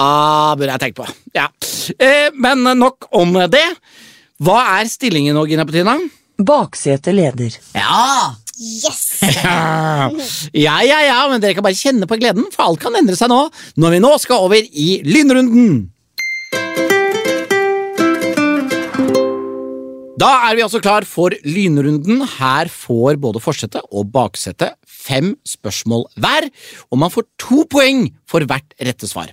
[0.00, 1.08] Ah, burde jeg tenke på.
[1.36, 1.46] Ja.
[2.00, 3.66] Eh, Men nok om det.
[4.42, 5.98] Hva er stillingen nå, Gina Petina?
[6.42, 7.60] Baksete leder.
[7.76, 8.32] Ja!
[8.62, 9.00] Yes!
[10.52, 13.30] Ja, ja, ja, men dere kan bare kjenne på gleden, for alt kan endre seg
[13.32, 13.40] nå,
[13.80, 15.91] når vi nå skal over i lynrunden.
[20.20, 22.20] Da er vi altså klar for lynrunden.
[22.36, 26.46] Her får både forsetet og baksetet fem spørsmål hver,
[26.92, 29.32] og man får to poeng for hvert rette svar.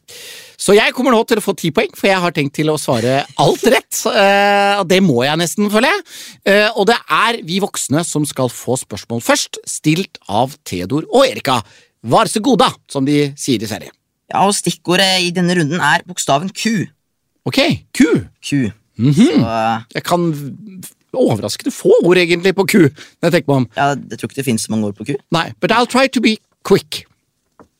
[0.57, 2.77] Så jeg kommer nå til å få ti poeng, for jeg har tenkt til å
[2.81, 3.99] svare alt rett.
[4.23, 6.07] eh, det må jeg nesten, føler jeg.
[6.55, 11.27] Eh, Og det er vi voksne som skal få spørsmål først, stilt av Theodor og
[11.27, 11.59] Erika.
[12.07, 13.93] Vær så god, da, som de sier i serien.
[14.31, 16.87] ja, og stikkordet i denne runden er bokstaven Q.
[17.49, 17.59] Ok,
[17.93, 18.05] Q.
[18.41, 18.69] Q.
[18.99, 19.13] Mhm.
[19.15, 20.23] Så eh, Jeg kan
[21.15, 22.81] overraskende få ord egentlig på ku.
[22.83, 23.67] når jeg tenker meg om.
[23.77, 25.15] ja, jeg tror ikke det finnes så mange ord på Q.
[25.31, 26.35] Nei, but I'll try to be
[26.67, 27.05] quick.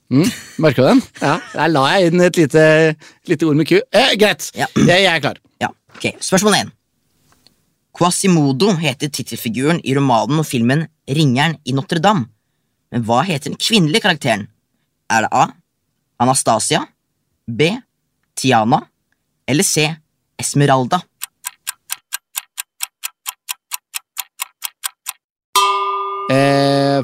[0.10, 0.26] Mm,
[0.58, 1.02] merker du den?
[1.22, 2.64] Ja, Der la jeg inn et lite,
[3.30, 3.78] lite ord med ku.
[3.94, 4.66] Eh, greit, Ja.
[4.76, 5.38] jeg, jeg er klar.
[5.62, 6.16] Ja, ok.
[6.24, 6.72] Spørsmål 1.
[8.00, 12.28] Quasimodo heter tittelfiguren i romanen og filmen Ringeren i Notre-Dame.
[12.94, 14.48] Men hva heter den kvinnelige karakteren?
[15.10, 15.48] Er det A.
[16.22, 16.84] Anastasia,
[17.50, 17.70] B.
[18.38, 18.82] Tiana
[19.50, 19.88] eller C.
[20.40, 21.02] Esmeralda?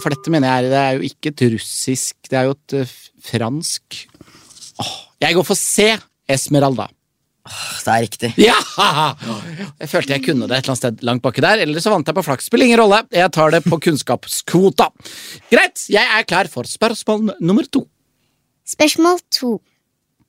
[0.04, 2.94] For dette mener jeg det er jo ikke et russisk, det er jo et eh,
[3.32, 4.02] fransk
[4.84, 5.94] Åh, Jeg går for C.
[6.28, 6.90] Esmeralda.
[7.46, 8.30] Det er riktig.
[8.42, 8.56] Ja!
[9.80, 12.08] Jeg følte jeg kunne det et eller annet sted langt baki der, eller så vant
[12.10, 12.48] jeg på flaks.
[12.50, 13.04] Spiller ingen rolle.
[13.14, 14.90] Jeg tar det på kunnskapskvota.
[15.54, 17.86] Greit, jeg er klar for spørsmål nummer to.
[18.66, 19.60] Spørsmål to.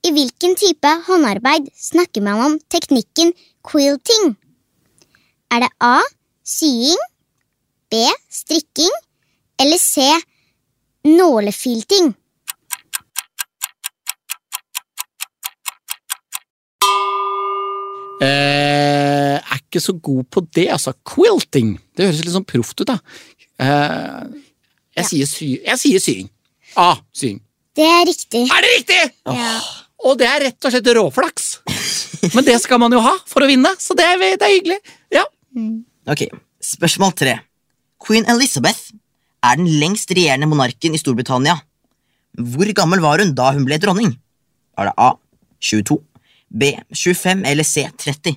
[0.07, 3.33] I hvilken type håndarbeid snakker man om teknikken
[3.67, 4.37] quilting?
[5.51, 5.97] Er det A.
[6.47, 7.01] Sying,
[7.91, 8.05] B.
[8.31, 8.93] Strikking
[9.63, 10.03] eller C.
[11.05, 12.15] Nålefilting?
[18.23, 20.95] Eh, er ikke så god på det, altså.
[21.07, 21.75] Quilting.
[21.97, 22.99] Det høres litt sånn proft ut, da.
[23.61, 24.23] Eh,
[24.97, 25.03] jeg, Ja.
[25.05, 26.31] sier sy jeg sier sying.
[26.77, 26.97] A.
[27.13, 27.41] Sying.
[27.77, 28.45] Det er riktig.
[28.51, 29.13] Er det riktig?!
[29.27, 29.61] Ja.
[30.05, 31.61] Og det er rett og slett råflaks.
[32.35, 34.79] Men det skal man jo ha for å vinne, så det er, det er hyggelig.
[35.13, 35.25] Ja.
[36.09, 36.29] Ok,
[36.63, 37.41] Spørsmål tre.
[38.01, 38.91] Queen Elizabeth
[39.45, 41.59] er den lengst regjerende monarken i Storbritannia.
[42.37, 44.13] Hvor gammel var hun da hun ble dronning?
[44.77, 45.15] Var det A.
[45.61, 45.97] 22,
[46.53, 46.75] B.
[46.93, 47.87] 25 eller C.
[47.97, 48.37] 30?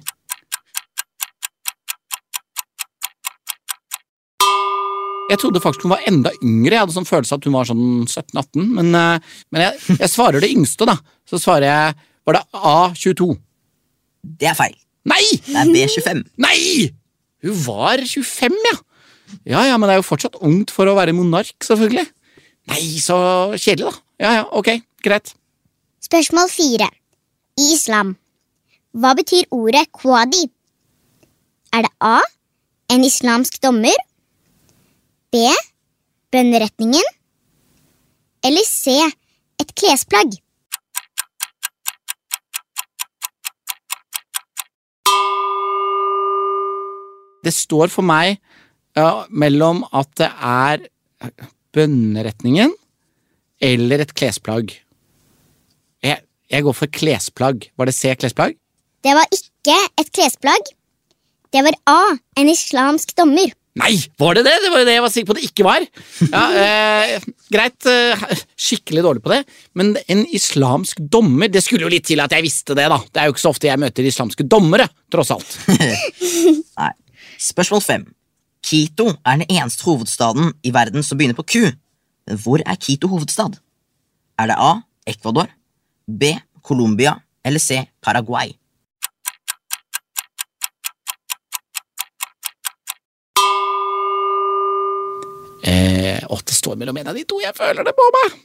[5.30, 6.74] Jeg trodde faktisk hun var enda yngre.
[6.74, 8.64] Jeg hadde sånn følelse at hun var sånn 17-18.
[8.80, 10.98] Men, eh, men jeg, jeg svarer det yngste, da.
[11.30, 13.28] Så svarer jeg Var det A22?
[14.40, 14.76] Det er feil.
[15.10, 15.24] Nei!
[15.46, 16.24] Det er B25.
[16.42, 16.90] Nei!
[17.46, 18.76] Hun var 25, ja.
[19.48, 22.08] Ja, ja, men det er jo fortsatt ungt for å være monark, selvfølgelig.
[22.70, 23.18] Nei, så
[23.56, 24.04] kjedelig, da.
[24.20, 24.72] Ja, ja, ok,
[25.06, 25.34] greit.
[26.04, 26.90] Spørsmål fire.
[27.60, 28.16] I islam.
[28.96, 30.48] Hva betyr ordet kwadi?
[31.76, 32.20] Er det A.
[32.90, 33.98] En islamsk dommer?
[35.30, 35.44] B.
[36.34, 37.06] Bønneretningen?
[38.46, 38.96] Eller C.
[39.60, 40.40] Et klesplagg?
[47.44, 48.40] Det står for meg
[49.00, 50.86] ja, mellom at det er
[51.76, 52.74] bønneretningen
[53.64, 54.74] eller et klesplagg.
[56.04, 57.70] Jeg, jeg går for klesplagg.
[57.80, 58.58] Var det C, klesplagg?
[59.04, 60.74] Det var ikke et klesplagg.
[61.50, 62.02] Det var A.
[62.40, 63.56] En islamsk dommer.
[63.80, 64.56] Nei, var det det?
[64.64, 65.86] Det var jo det jeg var sikker på det ikke var.
[66.26, 68.24] Ja, eh, greit, eh,
[68.60, 69.44] skikkelig dårlig på det,
[69.80, 73.00] men en islamsk dommer Det skulle jo litt til at jeg visste det, da.
[73.08, 75.60] Det er jo ikke så ofte jeg møter islamske dommere, tross alt.
[76.82, 76.94] Nei.
[77.40, 78.08] Spørsmål fem.
[78.66, 81.72] Quito er den eneste hovedstaden i verden som begynner på Q.
[82.28, 83.60] Men hvor er Quito hovedstad?
[84.40, 84.82] Er det A.
[85.08, 85.48] Ecuador,
[86.06, 86.36] B.
[86.62, 87.82] Colombia eller C.
[88.02, 88.54] Paraguay?
[95.66, 98.38] Eh, å, det står mellom en av de to, jeg føler det på meg.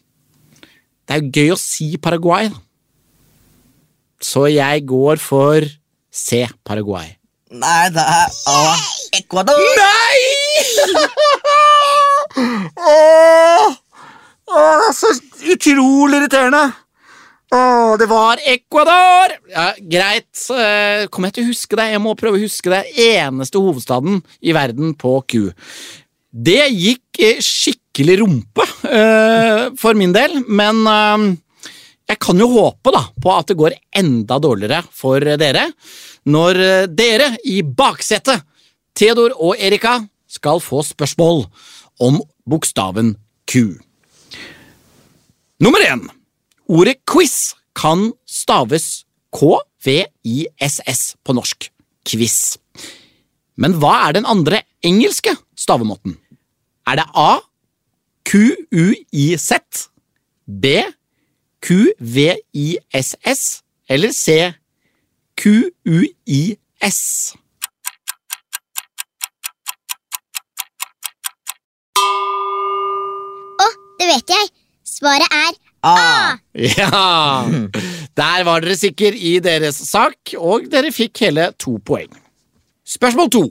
[1.04, 2.48] Det er gøy å si Paraguay.
[4.24, 5.66] Så jeg går for
[6.08, 6.46] C.
[6.64, 7.12] Paraguay.
[7.54, 8.62] Nei, det er A.
[9.18, 9.60] Ecuador.
[9.78, 10.18] Nei!
[12.94, 13.74] Åh!
[14.54, 15.10] Åh, det er så
[15.54, 16.64] utrolig irriterende.
[17.54, 19.36] Åh, det var Ecuador!
[19.52, 21.86] Ja, greit, eh, kommer jeg til å huske det?
[21.92, 22.82] Jeg må prøve å huske det.
[22.98, 25.52] Eneste hovedstaden i verden på Q.
[26.34, 31.28] Det gikk eh, skikkelig rumpe uh, for min del, men uh,
[32.10, 35.68] jeg kan jo håpe da på at det går enda dårligere for dere
[36.26, 36.58] når
[36.90, 38.42] dere i baksetet,
[38.94, 41.44] Theodor og Erika, skal få spørsmål
[42.02, 42.20] om
[42.50, 43.16] bokstaven
[43.46, 43.78] Q.
[45.60, 46.08] Nummer én.
[46.68, 51.70] Ordet quiz kan staves K-V-I-S-S på norsk.
[52.06, 52.56] Quiz.
[53.56, 56.18] Men hva er den andre engelske stavemåten?
[56.86, 57.38] Er det A.
[58.24, 59.88] Q-U-I-Z,
[60.46, 60.66] B.
[61.64, 63.42] Q-V-I-S-S
[63.88, 64.52] eller C.
[65.36, 67.00] Q-U-I-S?
[74.04, 74.48] Det vet jeg.
[74.84, 75.92] Svaret er A.
[76.52, 77.44] Ja!
[78.20, 82.10] Der var dere sikre i deres sak, og dere fikk hele to poeng.
[82.84, 83.42] Spørsmål to.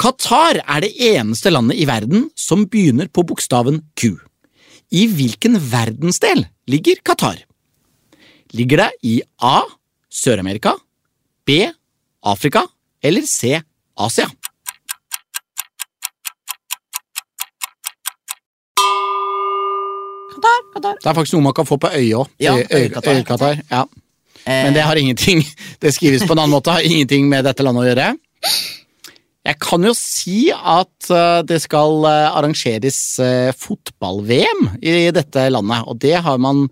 [0.00, 4.16] Qatar er det eneste landet i verden som begynner på bokstaven Q.
[4.96, 7.44] I hvilken verdensdel ligger Qatar?
[8.56, 9.58] Ligger det i A.
[10.08, 10.72] Sør-Amerika,
[11.44, 11.68] B.
[12.24, 12.64] Afrika
[13.04, 13.60] eller C.
[14.00, 14.30] Asia?
[20.34, 21.00] Qatar, Qatar.
[21.02, 22.30] Det er faktisk noe man kan få på øyet òg.
[22.42, 23.62] Ja, øyekatarr.
[23.70, 23.84] Ja.
[24.44, 25.40] Eh, Men det har ingenting
[25.80, 28.08] Det skrives på en annen måte, har ingenting med dette landet å gjøre.
[29.44, 35.84] Jeg kan jo si at eh, det skal eh, arrangeres eh, fotball-VM i dette landet,
[35.88, 36.66] og det har man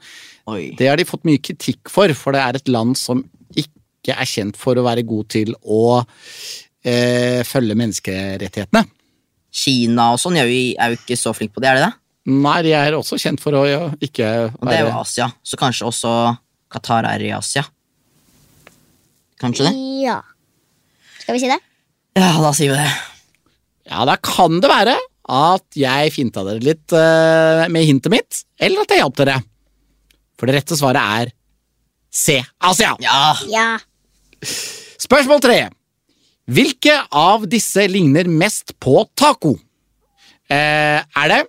[0.51, 0.73] Oi.
[0.75, 3.21] Det har de fått mye kritikk for, for det er et land som
[3.55, 6.01] ikke er kjent for å være god til å
[6.83, 8.83] eh, følge menneskerettighetene.
[9.53, 11.93] Kina og sånn er jo, er jo ikke så flink på det, er det det?
[12.31, 15.59] Nei, de er også kjent for å ja, ikke Og det er jo Asia, så
[15.59, 16.13] kanskje også
[16.73, 17.65] Qatar er i Asia.
[19.43, 19.73] Kanskje det?
[20.07, 20.21] ja.
[21.23, 21.59] Skal vi si det?
[22.19, 22.93] Ja, da sier vi det.
[23.91, 24.97] Ja, da kan det være
[25.33, 29.37] at jeg finta dere litt uh, med hintet mitt, eller at jeg hjalp dere.
[30.39, 31.33] For det rette svaret er
[32.13, 32.41] C.
[32.63, 32.97] Asia.
[33.03, 33.21] Ja.
[33.51, 33.69] Ja.
[35.03, 35.61] Spørsmål tre.
[36.53, 39.55] Hvilke av disse ligner mest på taco?
[40.51, 41.43] Uh, er det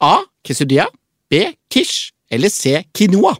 [0.00, 0.22] A.
[0.46, 0.86] Quesudia.
[1.30, 1.40] B.
[1.68, 2.84] Quiche eller C.
[2.94, 3.34] Quinoa?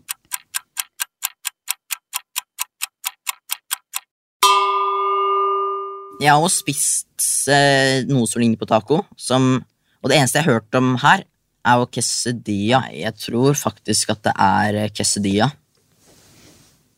[6.19, 9.61] Jeg har også spist eh, noe som ligner på taco, som,
[10.03, 11.23] og det eneste jeg har hørt om her,
[11.63, 12.81] er jo quesadilla.
[12.91, 15.53] Jeg tror faktisk at det er eh, quesadilla.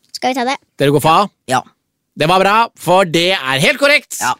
[0.09, 0.57] Skal vi ta det?
[0.81, 1.29] Dere går for A?
[1.53, 1.61] Ja.
[2.17, 4.17] Det var bra, for det er helt korrekt.
[4.23, 4.33] Ja.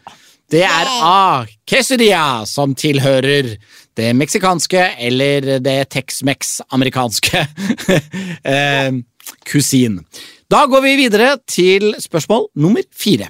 [0.52, 1.46] Det er A.
[1.68, 3.54] Quesadilla, som tilhører
[3.98, 7.44] det meksikanske eller det Tex-Mex-amerikanske
[8.54, 8.90] eh,
[9.48, 10.00] kusin.
[10.52, 13.28] Da går vi videre til spørsmål nummer fire.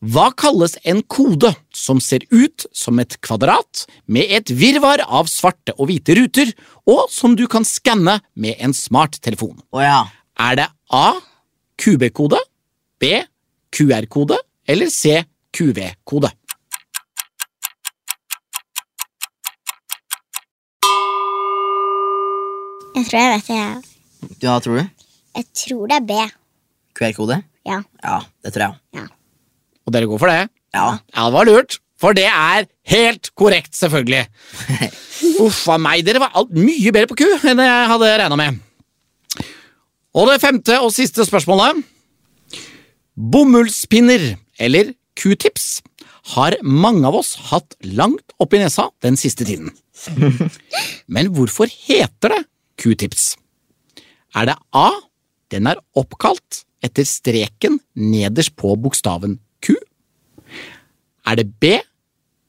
[0.00, 5.74] Hva kalles en kode som ser ut som et kvadrat med et virvar av svarte
[5.76, 6.52] og hvite ruter,
[6.88, 9.58] og som du kan skanne med en smarttelefon?
[9.76, 10.06] Oh ja.
[10.40, 11.20] Er det A.
[11.80, 12.40] QB-kode,
[13.00, 13.20] B.
[13.72, 15.20] QR-kode eller C.
[15.52, 16.32] QV-kode?
[23.00, 23.56] Jeg tror jeg vet det.
[23.56, 24.38] jeg.
[24.44, 24.88] Hva tror du?
[25.38, 26.16] Jeg tror det er B.
[26.98, 27.38] QR-kode?
[27.66, 27.78] Ja.
[28.04, 29.06] Ja, det tror jeg.
[29.86, 30.50] Og dere går for det?
[30.76, 30.86] Ja.
[31.14, 31.78] Ja, det var lurt.
[32.00, 34.24] For det er helt korrekt, selvfølgelig.
[35.44, 38.60] Uff a meg, dere var alt mye bedre på ku enn jeg hadde regna med.
[40.16, 41.80] Og det femte og siste spørsmålet.
[43.16, 45.80] Bomullspinner, eller q-tips,
[46.36, 49.72] har mange av oss hatt langt oppi nesa den siste tiden.
[51.14, 52.40] Men hvorfor heter det
[52.80, 53.34] q-tips?
[54.34, 54.88] Er det A.
[55.50, 59.74] Den er oppkalt etter streken nederst på bokstaven Q?
[61.26, 61.76] Er det B.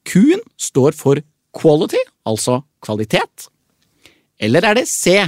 [0.08, 1.20] Q-en står for
[1.54, 3.48] quality, altså kvalitet?
[4.40, 5.20] Eller er det C.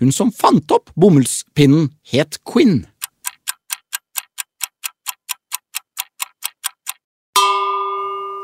[0.00, 2.84] Hun som fant opp bomullspinnen, het Quinn?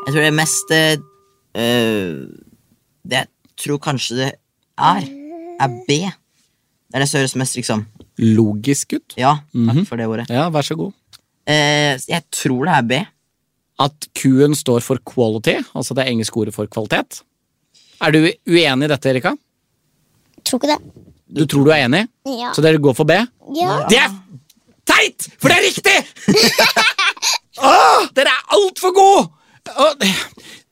[0.06, 0.98] Jeg tror det mest eh,
[3.02, 4.28] Det jeg tror kanskje det
[4.76, 5.06] er,
[5.60, 5.98] er B.
[6.06, 7.86] Det er det som høres mest liksom
[8.18, 9.12] Logisk ut.
[9.20, 10.24] Ja, takk for det ordet.
[10.32, 10.94] Ja, vær så god.
[11.46, 13.00] Eh, jeg tror det er B.
[13.84, 17.18] At Q-en står for quality, altså det engelske ordet for kvalitet.
[18.00, 19.34] Er du uenig i dette, Erika?
[20.48, 21.04] Tror ikke det.
[21.36, 22.52] Du tror du er enig, Ja.
[22.56, 23.12] så dere går for B?
[23.58, 23.76] ja.
[23.90, 24.14] Det er
[24.86, 25.96] teit, for det er riktig!
[27.60, 29.28] Åh, dere er altfor gode!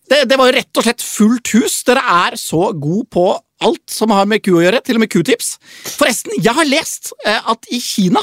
[0.08, 1.78] Det, det var jo rett og slett fullt hus.
[1.88, 3.24] Dere er så gode på
[3.64, 5.54] alt som har med Q å gjøre, til og med Q-tips.
[5.96, 8.22] Forresten, jeg har lest eh, at i Kina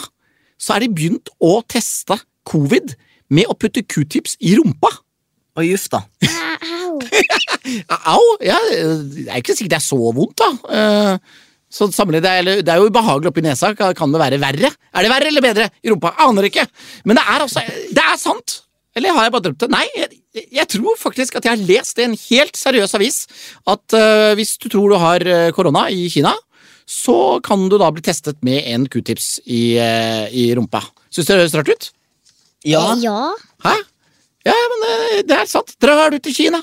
[0.62, 2.20] så er de begynt å teste
[2.50, 2.94] covid
[3.34, 4.92] med å putte Q-tips i rumpa.
[5.60, 6.04] Og juff, da.
[6.62, 7.00] Au.
[8.14, 8.22] Au!
[8.46, 10.52] Ja, det er ikke sikkert det er så vondt, da.
[10.72, 11.40] Eh,
[11.72, 13.70] Så sammenlignet, det, er, eller- det er jo ubehagelig oppi nesa.
[13.80, 14.72] Kan kan det være verre?
[14.92, 16.10] Er det verre eller bedre i rumpa?
[16.20, 16.66] Aner ikke.
[17.08, 17.64] Men det er altså
[17.96, 18.58] Det er sant!
[18.98, 19.70] Eller har jeg bare drømt det?
[19.72, 23.20] Nei, jeg, jeg tror faktisk at jeg har lest i en helt seriøs avis
[23.72, 26.34] at uh, hvis du tror du har eh, korona i Kina,
[26.88, 30.84] så kan du da bli testet med en q-tips i, uh, i rumpa.
[31.08, 31.90] Syns du det høres rart ut?
[32.68, 32.84] Ja.
[33.00, 33.32] ja.
[33.64, 33.78] Hæ?
[34.50, 35.72] Ja, men uh, det er sant.
[35.80, 36.60] Drar du til Kina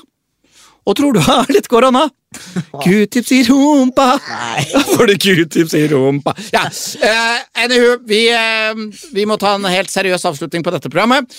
[0.89, 2.07] og tror du har litt korona?
[2.83, 4.11] Q-tips i rumpa.
[4.19, 6.35] Da får du q-tips i rumpa.
[6.53, 11.29] Ja, uh, anywho, vi, uh, vi må ta en helt seriøs avslutning på dette programmet.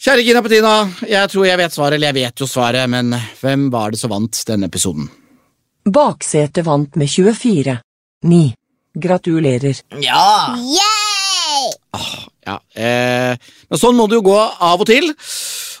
[0.00, 0.72] Kjære Gina Petina,
[1.06, 4.10] jeg tror jeg vet svaret, eller jeg vet jo svaret, men hvem var det som
[4.12, 5.06] vant denne episoden?
[5.84, 7.76] Baksetet vant med 24.
[8.24, 8.40] 9.
[9.04, 9.82] Gratulerer.
[10.02, 10.54] ja.
[10.58, 12.24] Yay!
[12.44, 13.34] Ja, eh,
[13.70, 15.06] men sånn må det jo gå av og til.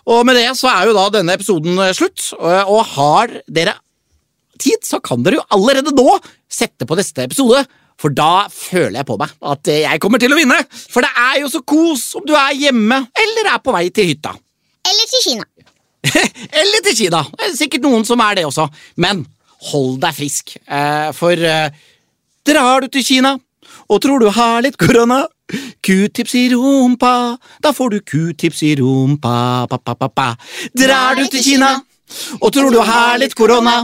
[0.08, 2.30] Og med det så er jo da denne episoden eh, slutt.
[2.38, 3.76] Og, og har dere
[4.60, 6.16] tid, så kan dere jo allerede nå
[6.48, 7.64] sette på neste episode.
[8.00, 10.58] For da føler jeg på meg at jeg kommer til å vinne.
[10.70, 14.10] For det er jo så kos om du er hjemme eller er på vei til
[14.10, 14.34] hytta.
[14.84, 15.46] Eller til Kina.
[16.60, 17.22] eller til Kina.
[17.32, 18.66] Det er sikkert noen som er det også.
[19.00, 19.24] Men
[19.70, 20.56] hold deg frisk.
[20.66, 21.70] Eh, for eh,
[22.44, 23.36] drar du til Kina
[23.88, 25.24] og tror du har litt korona,
[25.84, 30.28] Q-tips i rumpa, da får du Q-tips i rumpa, pa, pa, pa, pa.
[30.72, 31.74] Drar du til Kina
[32.40, 33.82] og tror du har litt korona,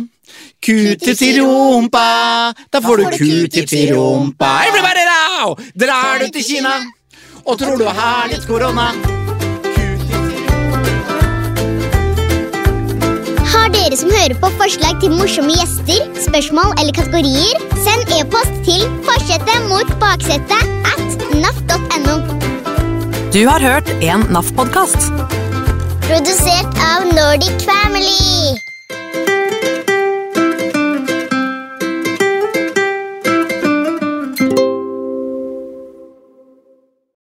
[0.60, 4.50] Q-tips i rumpa, da får du Q-tips i rumpa.
[4.68, 5.54] Everybody now!
[5.74, 6.74] Drar du til Kina
[7.44, 8.90] og tror du har litt korona,
[13.50, 18.84] Har dere som hører på forslag til morsomme gjester, spørsmål eller kategorier, send e-post til
[19.08, 22.16] forsetet mot baksetet at naf.no.
[23.34, 25.10] Du har hørt en NAF-podkast.
[26.06, 28.58] Produsert av Nordic Family.